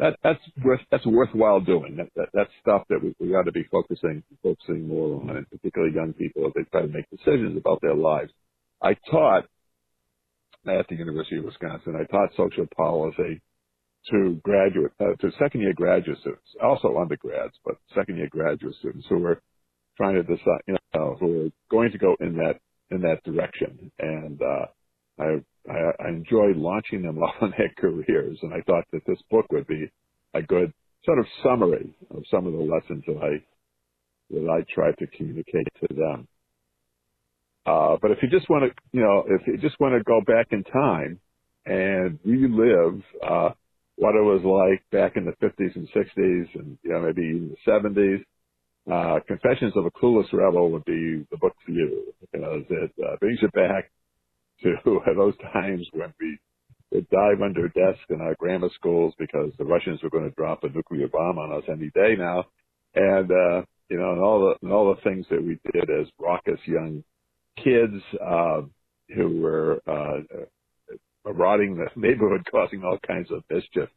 [0.00, 1.96] that that's worth that's worthwhile doing.
[1.96, 5.50] That, that that's stuff that we, we ought to be focusing focusing more on, and
[5.50, 8.32] particularly young people as they try to make decisions about their lives."
[8.82, 9.44] I taught
[10.66, 11.96] at the University of Wisconsin.
[11.96, 13.40] I taught social policy
[14.10, 19.06] to graduate, uh, to second year graduate students, also undergrads, but second year graduate students
[19.08, 19.40] who were
[19.96, 22.58] trying to decide, you know, who were going to go in that,
[22.90, 23.92] in that direction.
[23.98, 24.66] And, uh,
[25.20, 28.38] I, I, I enjoyed launching them on their careers.
[28.42, 29.90] And I thought that this book would be
[30.34, 30.72] a good
[31.04, 33.42] sort of summary of some of the lessons that I,
[34.30, 36.28] that I tried to communicate to them.
[37.66, 40.20] Uh, but if you just want to, you know, if you just want to go
[40.26, 41.20] back in time
[41.66, 43.50] and relive uh,
[43.96, 47.54] what it was like back in the 50s and 60s, and you know maybe even
[47.66, 48.24] the 70s,
[48.90, 53.16] uh, Confessions of a Clueless Rebel would be the book for you because it uh,
[53.20, 53.90] brings you back
[54.84, 56.38] to those times when we
[56.92, 60.64] would dive under desks in our grammar schools because the Russians were going to drop
[60.64, 62.44] a nuclear bomb on us any day now,
[62.94, 66.06] and uh, you know, and all the and all the things that we did as
[66.18, 67.04] raucous young
[67.56, 68.62] kids uh,
[69.14, 70.20] who were uh,
[71.24, 73.88] marauding the neighborhood, causing all kinds of mischief.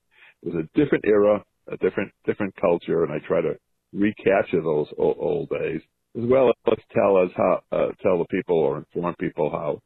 [0.44, 3.56] It was a different era, a different different culture, and I try to
[3.92, 5.82] recapture those old, old days
[6.16, 9.82] as well as tell us how uh, tell the people or inform people how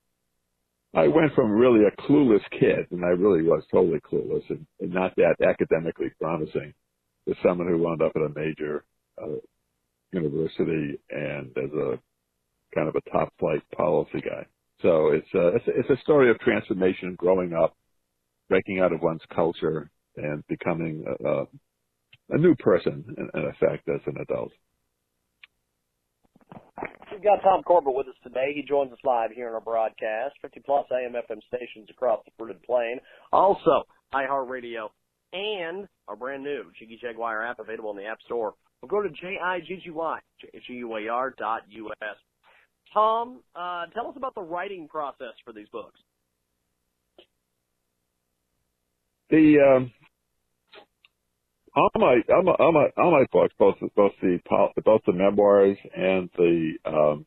[0.95, 4.93] I went from really a clueless kid, and I really was totally clueless and, and
[4.93, 6.73] not that academically promising,
[7.27, 8.83] to someone who wound up at a major
[9.21, 9.35] uh,
[10.11, 11.99] university and as a
[12.73, 14.45] kind of a top flight policy guy.
[14.81, 17.75] So it's a, it's a, it's a story of transformation, growing up,
[18.49, 21.47] breaking out of one's culture, and becoming a, a,
[22.29, 24.51] a new person, in, in effect, as an adult.
[27.17, 28.51] We've got Tom Corbett with us today.
[28.53, 30.35] He joins us live here in our broadcast.
[30.43, 32.99] 50 plus AM FM stations across the fruited plain.
[33.33, 34.89] Also, iHeartRadio
[35.33, 38.53] and our brand new Jiggy Jaguar app available in the App Store.
[38.83, 42.17] We'll go to J-I-G-G-Y, J-G-U-A-R dot U-S.
[42.93, 45.99] Tom, uh, tell us about the writing process for these books.
[49.31, 49.91] The um,
[51.95, 54.39] my my my, all my books, both both the
[54.85, 57.25] both the memoirs and the um,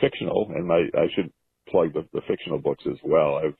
[0.00, 1.32] fictional, and I, I should
[1.68, 3.36] plug the, the fictional books as well.
[3.36, 3.54] I've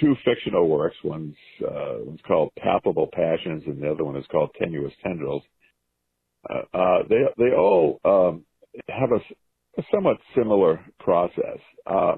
[0.00, 0.96] two fictional works.
[1.04, 5.42] One's uh, one's called Palpable Passions, and the other one is called Tenuous Tendrils.
[6.48, 8.44] Uh, uh, they they all um,
[8.88, 11.58] have a a somewhat similar process.
[11.86, 12.16] Uh,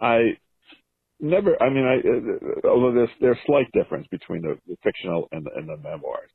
[0.00, 0.38] I
[1.22, 5.50] never, I mean, I, although there's, there's slight difference between the, the fictional and the,
[5.56, 6.30] and the memoirs.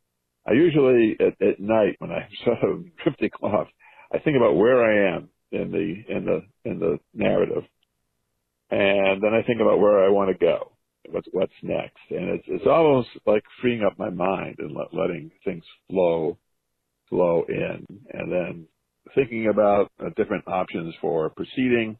[0.47, 3.67] I usually at, at night when I'm sort of drifting off,
[4.13, 7.63] I think about where I am in the, in the, in the narrative.
[8.69, 10.71] And then I think about where I want to go.
[11.09, 11.99] What's, what's next?
[12.09, 16.37] And it's, it's almost like freeing up my mind and let, letting things flow
[17.09, 18.67] flow in, and then
[19.15, 21.97] thinking about uh, different options for proceeding,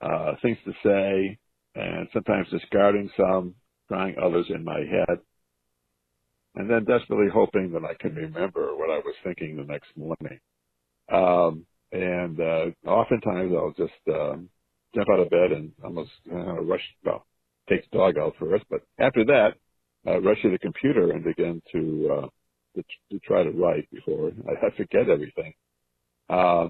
[0.00, 1.38] uh, things to say,
[1.74, 3.54] and sometimes discarding some,
[3.88, 5.18] trying others in my head,
[6.56, 10.40] and then desperately hoping that I can remember what I was thinking the next morning.
[11.12, 14.48] Um, and uh, oftentimes I'll just um,
[14.94, 17.26] jump out of bed and almost uh, rush, well,
[17.68, 19.54] take the dog out first, but after that,
[20.06, 22.28] uh, rush to the computer and begin to, uh,
[22.76, 25.52] to, to try to write before I, I forget everything.
[26.28, 26.68] Uh,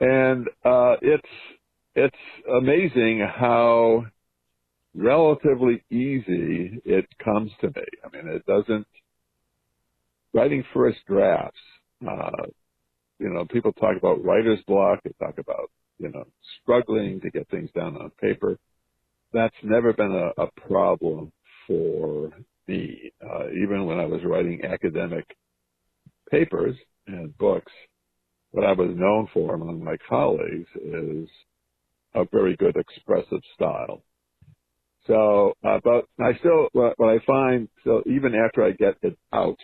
[0.00, 1.28] and uh, it's
[1.94, 2.16] it's
[2.48, 4.06] amazing how
[4.94, 7.84] relatively easy it comes to me.
[8.04, 8.86] I mean, it doesn't
[10.32, 11.58] writing first drafts.
[12.06, 12.46] Uh,
[13.18, 15.00] you know, people talk about writer's block.
[15.04, 16.24] They talk about you know
[16.62, 18.58] struggling to get things down on paper.
[19.32, 21.32] That's never been a, a problem
[21.66, 22.30] for
[22.66, 23.12] me.
[23.22, 25.24] Uh, even when I was writing academic
[26.30, 26.76] papers
[27.06, 27.72] and books,
[28.50, 31.28] what I was known for among my colleagues is
[32.14, 34.02] a very good expressive style.
[35.06, 39.58] So, uh, but I still, what, I find, so even after I get it out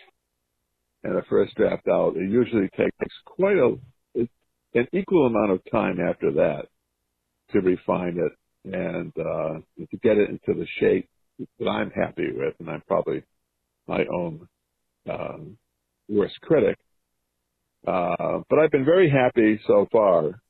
[1.03, 3.75] and the first draft out, it usually takes quite a,
[4.75, 6.67] an equal amount of time after that
[7.51, 11.09] to refine it and, uh, to get it into the shape
[11.59, 12.55] that I'm happy with.
[12.59, 13.23] And I'm probably
[13.87, 14.47] my own,
[15.09, 15.57] um,
[16.09, 16.77] worst critic.
[17.87, 20.41] Uh, but I've been very happy so far,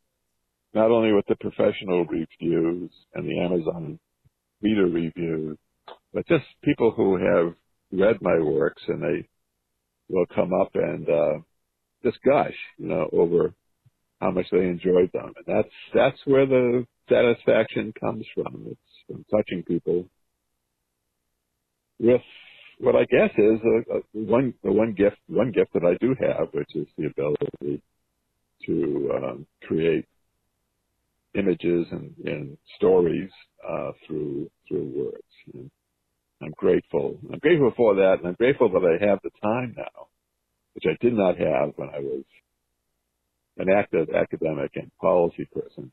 [0.74, 4.00] not only with the professional reviews and the Amazon
[4.62, 5.58] reader reviews,
[6.14, 7.54] but just people who have
[7.92, 9.28] read my works and they
[10.10, 11.40] will come up and uh,
[12.04, 13.54] just gush, you know, over
[14.22, 18.68] how much they enjoyed them, and that's that's where the satisfaction comes from.
[18.68, 20.06] It's from touching people
[22.00, 22.22] with
[22.80, 26.16] what I guess is a, a one a one gift one gift that I do
[26.22, 27.82] have, which is the ability
[28.68, 30.06] to um, create
[31.36, 33.30] images and, and stories
[33.68, 35.24] uh, through through words.
[35.54, 35.72] And
[36.42, 37.20] I'm grateful.
[37.32, 40.08] I'm grateful for that, and I'm grateful that I have the time now,
[40.76, 42.24] which I did not have when I was
[43.58, 45.92] an active academic and policy person,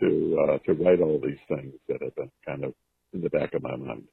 [0.00, 2.74] to uh, to write all these things that have been kind of
[3.14, 4.04] in the back of my mind.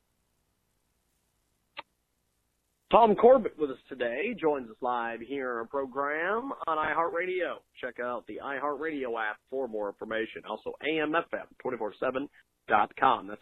[2.90, 7.58] Tom Corbett with us today joins us live here on our program on iHeartRadio.
[7.82, 10.44] Check out the iHeartRadio app for more information.
[10.50, 13.28] Also, AMFM247.com.
[13.28, 13.42] That's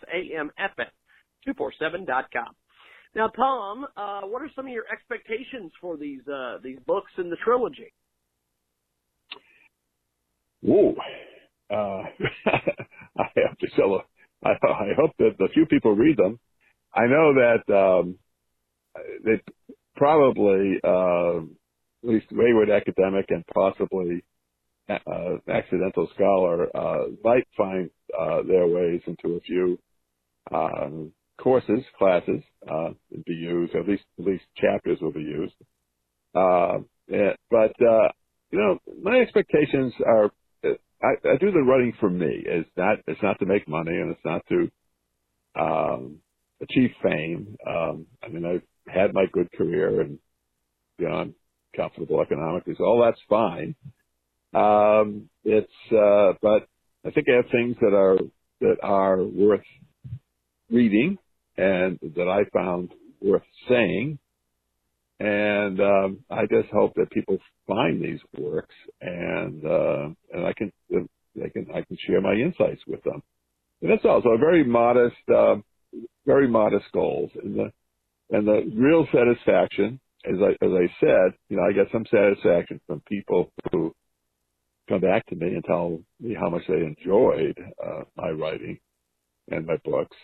[1.47, 2.55] AMFM247.com.
[3.15, 7.29] Now, Tom, uh, what are some of your expectations for these uh, these books in
[7.29, 7.93] the trilogy?
[10.61, 10.95] Whoa,
[11.69, 11.75] uh,
[13.15, 14.01] I have to tell.
[14.43, 16.39] I, I hope that the few people read them.
[16.95, 17.63] I know that.
[17.71, 18.17] Um,
[19.25, 19.41] they
[19.95, 24.23] probably uh, at least wayward academic and possibly
[24.89, 27.89] uh, accidental scholar uh, might find
[28.19, 29.79] uh, their ways into a few
[30.53, 32.41] um, courses, classes,
[32.71, 32.89] uh,
[33.25, 33.75] be used.
[33.75, 35.55] At least at least chapters will be used.
[36.35, 36.79] Uh,
[37.09, 38.09] yeah, but uh,
[38.51, 40.31] you know, my expectations are.
[41.03, 42.43] I, I do the writing for me.
[42.45, 42.99] It's not.
[43.07, 44.71] It's not to make money, and it's not to
[45.59, 46.17] um,
[46.61, 47.57] achieve fame.
[47.67, 50.19] Um, I mean, I've had my good career and,
[50.99, 51.35] you know, I'm
[51.75, 52.75] comfortable economically.
[52.77, 53.75] So all that's fine.
[54.53, 56.67] Um, it's, uh, but
[57.05, 58.17] I think I have things that are,
[58.61, 59.65] that are worth
[60.71, 61.17] reading
[61.57, 64.19] and that I found worth saying.
[65.19, 70.71] And, um, I just hope that people find these works and, uh, and I can,
[70.91, 73.21] I can, I can share my insights with them.
[73.81, 75.57] And that's also a very modest, uh,
[76.25, 77.31] very modest goals.
[77.43, 77.71] And the,
[78.31, 82.81] and the real satisfaction, as I, as I said, you know, I get some satisfaction
[82.87, 83.93] from people who
[84.89, 88.79] come back to me and tell me how much they enjoyed uh, my writing
[89.51, 90.17] and my books.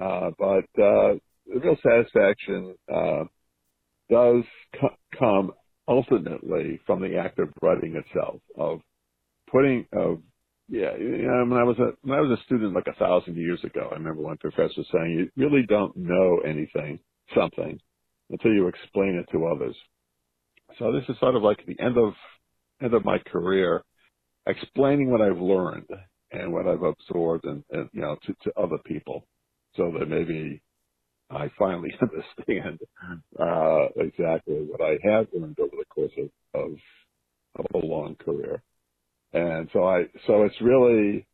[0.00, 1.14] Uh, but uh,
[1.46, 3.24] the real satisfaction uh,
[4.10, 4.44] does
[4.80, 5.52] co- come
[5.88, 8.80] ultimately from the act of writing itself, of
[9.50, 10.20] putting, of
[10.68, 13.36] yeah, you know, when I was a when I was a student like a thousand
[13.36, 17.00] years ago, I remember one professor saying, "You really don't know anything
[17.34, 17.78] something
[18.30, 19.76] until you explain it to others.
[20.78, 22.14] So this is sort of like the end of
[22.82, 23.82] end of my career,
[24.46, 25.88] explaining what I've learned
[26.32, 29.26] and what I've absorbed and, and you know to, to other people,
[29.76, 30.62] so that maybe
[31.30, 32.80] I finally understand
[33.38, 36.72] uh, exactly what I have learned over the course of, of,
[37.58, 38.62] of a long career.
[39.32, 41.26] And so I so it's really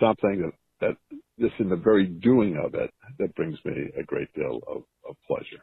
[0.00, 4.32] something that that just in the very doing of it that brings me a great
[4.34, 5.62] deal of, of pleasure.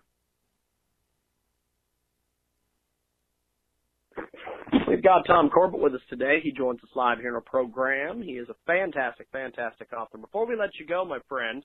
[4.88, 6.40] We've got Tom Corbett with us today.
[6.42, 8.22] He joins us live here in our program.
[8.22, 10.18] He is a fantastic, fantastic author.
[10.18, 11.64] Before we let you go, my friend,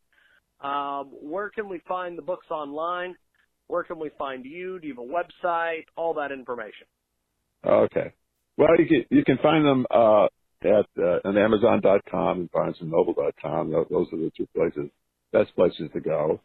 [0.61, 3.15] um, where can we find the books online?
[3.69, 4.81] Where can we find you?
[4.81, 5.85] Do you have a website?
[5.97, 6.87] All that information.
[7.65, 8.13] Okay.
[8.57, 10.27] Well, you can you can find them uh,
[10.65, 13.71] at uh, on Amazon.com and BarnesandNoble.com.
[13.71, 14.91] Those are the two places,
[15.33, 16.41] best places to go.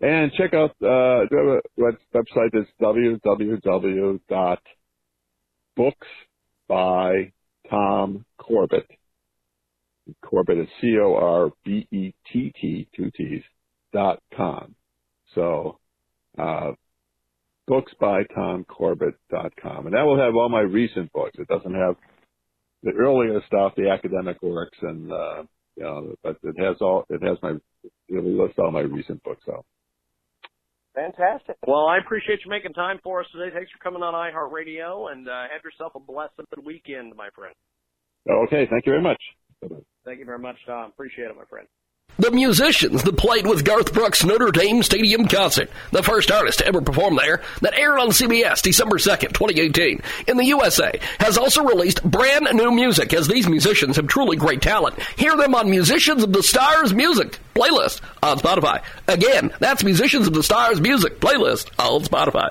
[0.00, 4.20] And check out uh, the website is www.books
[6.68, 7.32] by
[7.70, 8.86] Tom Corbett.
[10.08, 13.42] Is C O R B E T T two T's
[13.92, 14.76] dot com.
[15.34, 15.78] So
[16.38, 16.72] uh,
[17.66, 21.36] books by Tom Corbett dot com, and that will have all my recent books.
[21.38, 21.96] It doesn't have
[22.86, 25.42] the earlier stuff, the academic works, and uh,
[25.76, 27.04] you know, but it has all.
[27.10, 27.54] It has my.
[28.08, 29.66] It will list all my recent books out.
[30.94, 31.56] Fantastic.
[31.66, 33.52] Well, I appreciate you making time for us today.
[33.54, 36.32] Thanks for coming on iHeartRadio, and uh, have yourself a blessed
[36.64, 37.54] weekend, my friend.
[38.30, 39.20] Okay, thank you very much.
[40.04, 40.90] Thank you very much, Tom.
[40.90, 41.66] Appreciate it, my friend.
[42.18, 46.66] The musicians that played with Garth Brooks' Notre Dame Stadium concert, the first artist to
[46.66, 51.62] ever perform there, that aired on CBS December 2nd, 2018, in the USA, has also
[51.62, 54.98] released brand new music as these musicians have truly great talent.
[55.16, 58.82] Hear them on Musicians of the Stars Music playlist on Spotify.
[59.08, 62.48] Again, that's Musicians of the Stars Music playlist on Spotify.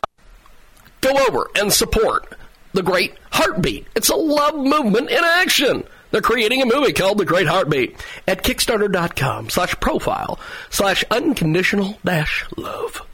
[1.01, 2.37] Go over and support
[2.73, 3.87] the great Heartbeat.
[3.95, 5.85] It's a love movement in action.
[6.15, 10.39] They're creating a movie called The Great Heartbeat at Kickstarter.com slash profile
[10.69, 13.05] slash unconditional dash love.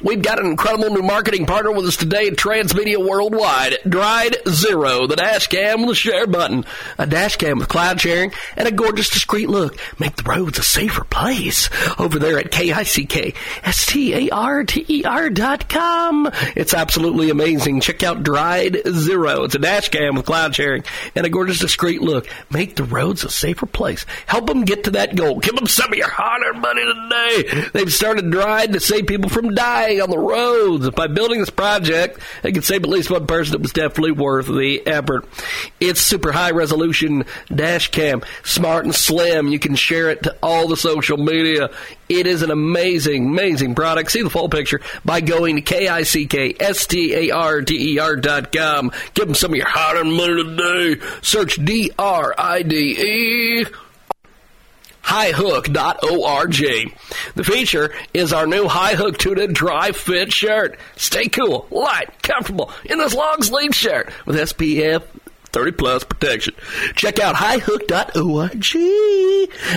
[0.00, 3.78] We've got an incredible new marketing partner with us today at Transmedia Worldwide.
[3.88, 6.64] Dride Zero, the dash cam with a share button,
[6.98, 9.76] a dash cam with cloud sharing, and a gorgeous discreet look.
[9.98, 11.68] Make the roads a safer place.
[11.98, 16.30] Over there at K-I-C-K-S-T-A-R-T-E-R dot com.
[16.54, 17.80] It's absolutely amazing.
[17.80, 19.42] Check out Dride Zero.
[19.44, 20.84] It's a dash cam with cloud sharing
[21.16, 22.28] and a gorgeous discreet look.
[22.50, 24.06] Make the roads a safer place.
[24.26, 25.40] Help them get to that goal.
[25.40, 27.64] Give them some of your hard-earned money today.
[27.72, 30.90] They've started Dride to save people from dying on the roads.
[30.90, 33.54] By building this project, they could save at least one person.
[33.54, 35.26] It was definitely worth the effort.
[35.80, 39.48] It's super high resolution dash cam, smart and slim.
[39.48, 41.70] You can share it to all the social media.
[42.08, 44.10] It is an amazing, amazing product.
[44.10, 48.92] See the full picture by going to K-I-C-K-S-T-A-R-D-E-R dot com.
[49.14, 51.00] Give them some of your hard-earned money today.
[51.22, 53.64] Search D-R-I-D-E
[55.08, 56.52] highhook.org.
[57.34, 60.78] The feature is our new High Hook Tuna Dry Fit shirt.
[60.96, 65.02] Stay cool, light, comfortable in this long sleeve shirt with SPF
[65.46, 66.54] 30 plus protection.
[66.94, 68.66] Check out highhook.org.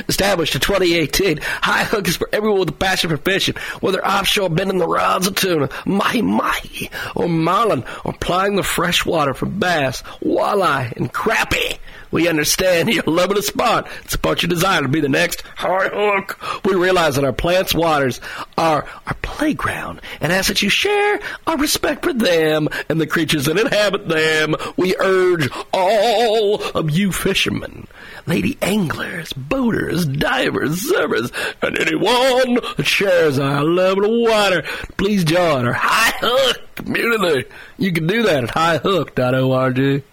[0.09, 4.79] Established in 2018, Highhook is for everyone with a passion for fishing, whether offshore bending
[4.79, 10.01] the rods of tuna, mahi mahi, or marlin, or plying the fresh water for bass,
[10.21, 11.79] walleye, and crappie.
[12.11, 13.87] We understand you're loving a spot.
[14.07, 16.37] Support your desire to be the next high hook.
[16.65, 18.19] We realize that our plants' waters
[18.57, 23.45] are our playground, and as that you share our respect for them and the creatures
[23.45, 24.55] that inhabit them.
[24.77, 27.87] We urge all of you fishermen,
[28.25, 31.31] lady anglers, boaters, divers, surfers,
[31.61, 34.63] and anyone that shares our love of the water,
[34.97, 37.49] please join our high hook community.
[37.77, 40.03] You can do that at highhook.org.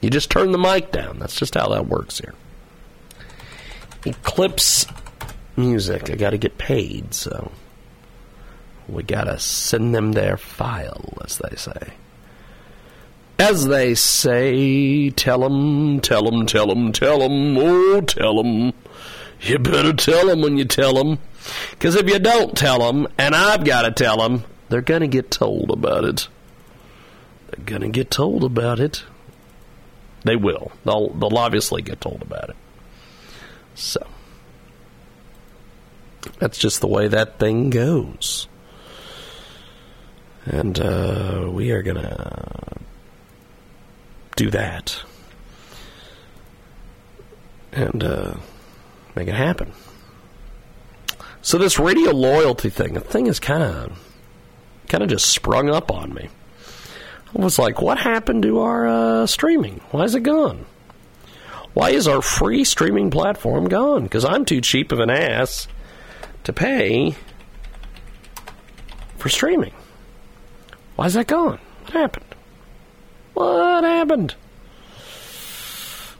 [0.00, 1.18] You just turn the mic down.
[1.18, 2.34] That's just how that works here.
[4.04, 4.86] Eclipse
[5.56, 6.10] music.
[6.10, 7.52] I got to get paid, so
[8.88, 11.94] we got to send them their file, as they say.
[13.38, 18.72] As they say, tell 'em, tell 'em, tell 'em, tell 'em, oh, tell 'em.
[19.40, 21.18] You better tell 'em when you tell 'em.
[21.70, 25.08] Because if you don't tell 'em, and I've got to tell 'em, they're going to
[25.08, 26.28] get told about it.
[27.48, 29.04] They're going to get told about it.
[30.24, 30.72] They will.
[30.84, 32.56] They'll, they'll obviously get told about it.
[33.74, 34.06] So,
[36.38, 38.48] that's just the way that thing goes.
[40.44, 42.76] And uh, we are to
[44.36, 45.02] do that.
[47.72, 48.34] And uh,
[49.14, 49.72] make it happen.
[51.42, 54.06] So this radio loyalty thing, the thing is kind of
[54.88, 56.28] kind of just sprung up on me.
[57.32, 59.80] Was like, what happened to our uh, streaming?
[59.92, 60.66] Why is it gone?
[61.72, 64.02] Why is our free streaming platform gone?
[64.02, 65.68] Because I'm too cheap of an ass
[66.44, 67.14] to pay
[69.16, 69.72] for streaming.
[70.96, 71.60] Why is that gone?
[71.84, 72.34] What happened?
[73.34, 74.34] What happened?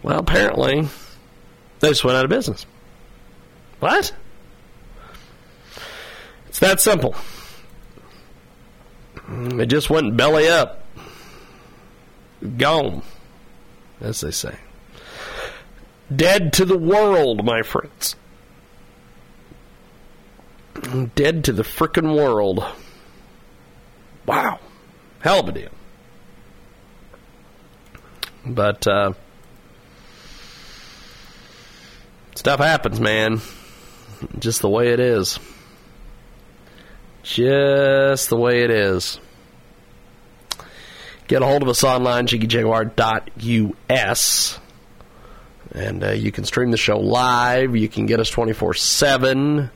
[0.02, 0.88] Well, apparently,
[1.80, 2.64] they just went out of business.
[3.80, 4.14] What?
[6.48, 7.14] It's that simple.
[9.28, 10.80] It just went belly up.
[12.57, 13.03] Gone,
[14.01, 14.57] as they say.
[16.14, 18.16] Dead to the world, my friends.
[21.14, 22.64] Dead to the frickin' world.
[24.26, 24.59] Wow.
[25.20, 25.70] Hell of a deal.
[28.47, 29.12] But, uh,
[32.34, 33.41] stuff happens, man.
[34.38, 35.38] Just the way it is.
[37.22, 39.20] Just the way it is.
[41.31, 44.59] Get a hold of us online, jiggyjaguar.us.
[45.70, 47.76] And uh, you can stream the show live.
[47.76, 49.70] You can get us 24 7.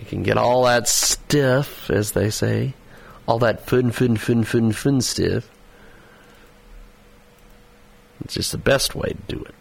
[0.00, 2.72] You can get all that stuff, as they say.
[3.28, 5.46] All that fun, fun, fun, fun, fun stuff.
[8.24, 9.54] It's just the best way to do it.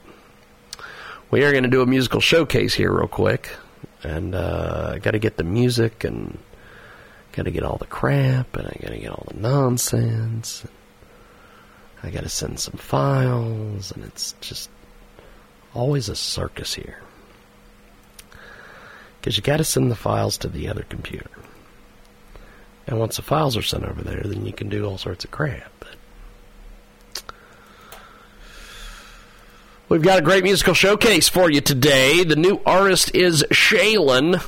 [1.30, 3.54] We are going to do a musical showcase here, real quick.
[4.02, 6.38] And uh, I got to get the music and
[7.34, 10.66] got to get all the crap and I got to get all the nonsense.
[12.06, 14.70] I got to send some files, and it's just
[15.74, 17.00] always a circus here.
[19.20, 21.30] Because you got to send the files to the other computer.
[22.86, 25.32] And once the files are sent over there, then you can do all sorts of
[25.32, 25.72] crap.
[25.80, 25.96] But
[29.90, 32.24] We've got a great musical showcase for you today.
[32.24, 34.44] The new artist is Shaylin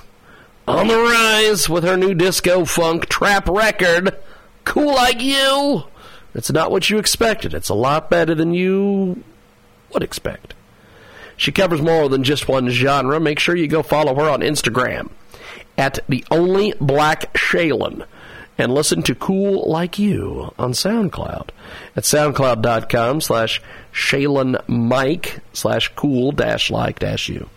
[0.67, 4.15] on the rise with her new disco funk trap record,
[4.63, 5.85] Cool Like You.
[6.37, 7.53] It's not what you expected.
[7.53, 9.23] It's a lot better than you
[9.93, 10.53] would expect.
[11.35, 13.19] She covers more than just one genre.
[13.19, 15.09] Make sure you go follow her on Instagram
[15.77, 18.05] at the only black Shaylin
[18.57, 21.49] and listen to Cool Like You on SoundCloud
[21.95, 23.61] at soundcloud.com slash
[23.93, 27.49] Shaylin Mike slash cool dash like dash you.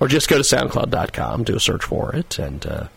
[0.00, 2.88] Or just go to soundcloud.com, do a search for it, and uh,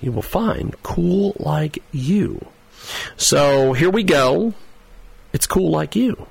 [0.00, 2.46] you will find Cool Like You.
[3.16, 4.54] So here we go.
[5.32, 6.26] It's cool like you.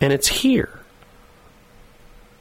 [0.00, 0.80] And it's here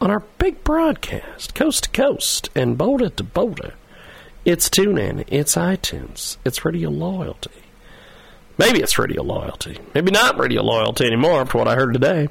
[0.02, 3.74] on our big broadcast, coast to coast and border to border.
[4.44, 7.52] It's TuneIn, it's iTunes, it's Radio Loyalty.
[8.58, 9.80] Maybe it's Radio Loyalty.
[9.96, 12.28] Maybe not Radio Loyalty anymore after what I heard today.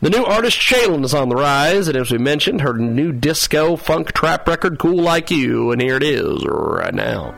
[0.00, 3.76] The new artist Shaylin is on the rise, and as we mentioned, her new disco
[3.76, 7.34] funk trap record, Cool Like You, and here it is right now.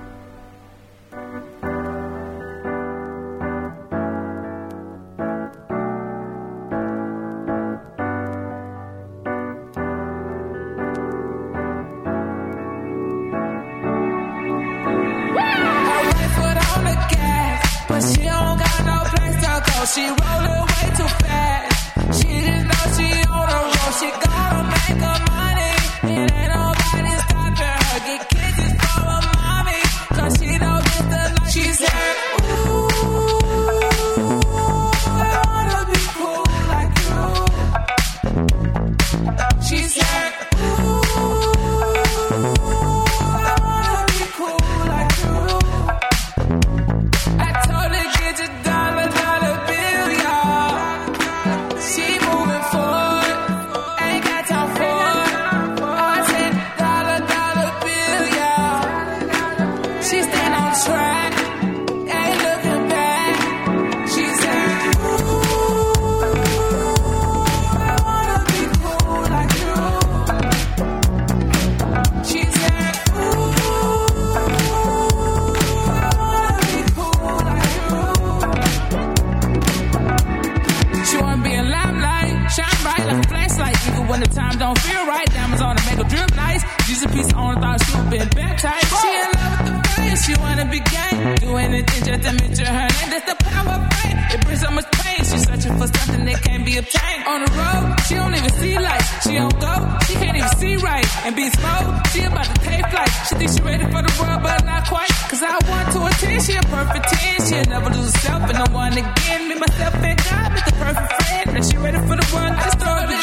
[84.08, 86.62] When the time don't feel right, diamonds on to make her drip nice.
[86.86, 88.88] She's a piece owner, thought she been baptized.
[88.88, 91.34] She in love with the fame, she wanna be gang.
[91.36, 93.08] Do anything just to mention her name.
[93.12, 94.18] That's the power of fame.
[94.32, 95.20] It brings so much pain.
[95.24, 97.22] She's searching for something that can't be obtained.
[97.26, 99.08] On the road, she don't even see lights.
[99.24, 99.74] She don't go,
[100.06, 101.06] she can't even see right.
[101.26, 101.80] And be slow,
[102.12, 103.10] she about to take flight.
[103.28, 105.12] She thinks she ready for the world, but not quite.
[105.30, 107.46] Cause I want to attend, she a perfect 10.
[107.48, 109.48] She'll never lose herself and no one again.
[109.48, 111.64] Me, myself, and God is the perfect friend.
[111.64, 113.21] She ready for the world to start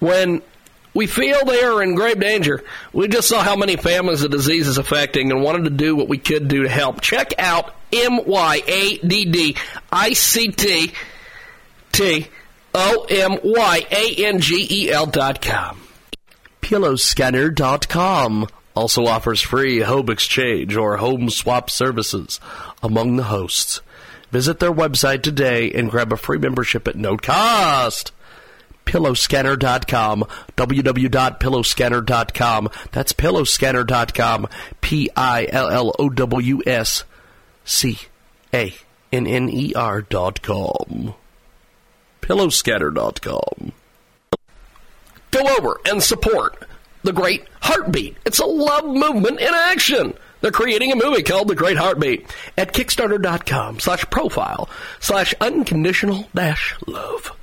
[0.00, 0.42] When
[0.94, 4.66] we feel they are in grave danger, we just saw how many families the disease
[4.66, 7.00] is affecting and wanted to do what we could do to help.
[7.02, 9.56] Check out M Y A D D
[9.92, 10.92] I C T
[11.92, 12.26] T
[12.74, 15.80] O M Y A N G E L dot com.
[16.60, 22.40] PillowScanner.com also offers free home exchange or home swap services
[22.82, 23.80] among the hosts.
[24.30, 28.12] Visit their website today and grab a free membership at no cost.
[28.86, 30.24] Pillowscanner.com,
[30.56, 32.70] www.pillowscanner.com.
[32.92, 34.48] That's pillowscanner.com,
[34.80, 37.04] P I L L O W S
[37.64, 37.98] C
[38.52, 38.74] A
[39.12, 41.14] N N E R.com.
[42.24, 43.72] Pillowscanner.com.
[45.30, 46.64] Go over and support
[47.02, 48.16] the Great Heartbeat.
[48.24, 50.14] It's a love movement in action.
[50.40, 54.70] They're creating a movie called The Great Heartbeat at Kickstarter.com slash profile
[55.00, 57.36] slash unconditional dash love.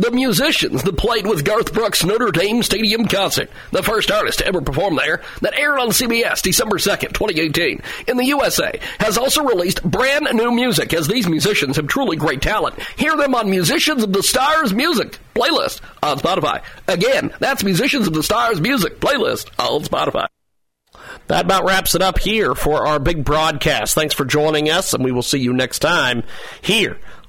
[0.00, 4.46] The musicians that played with Garth Brooks' Notre Dame Stadium concert, the first artist to
[4.46, 9.42] ever perform there, that aired on CBS December 2nd, 2018, in the USA, has also
[9.42, 12.80] released brand new music as these musicians have truly great talent.
[12.96, 16.62] Hear them on Musicians of the Stars Music playlist on Spotify.
[16.86, 20.28] Again, that's Musicians of the Stars Music playlist on Spotify.
[21.26, 23.96] That about wraps it up here for our big broadcast.
[23.96, 26.22] Thanks for joining us, and we will see you next time
[26.62, 26.98] here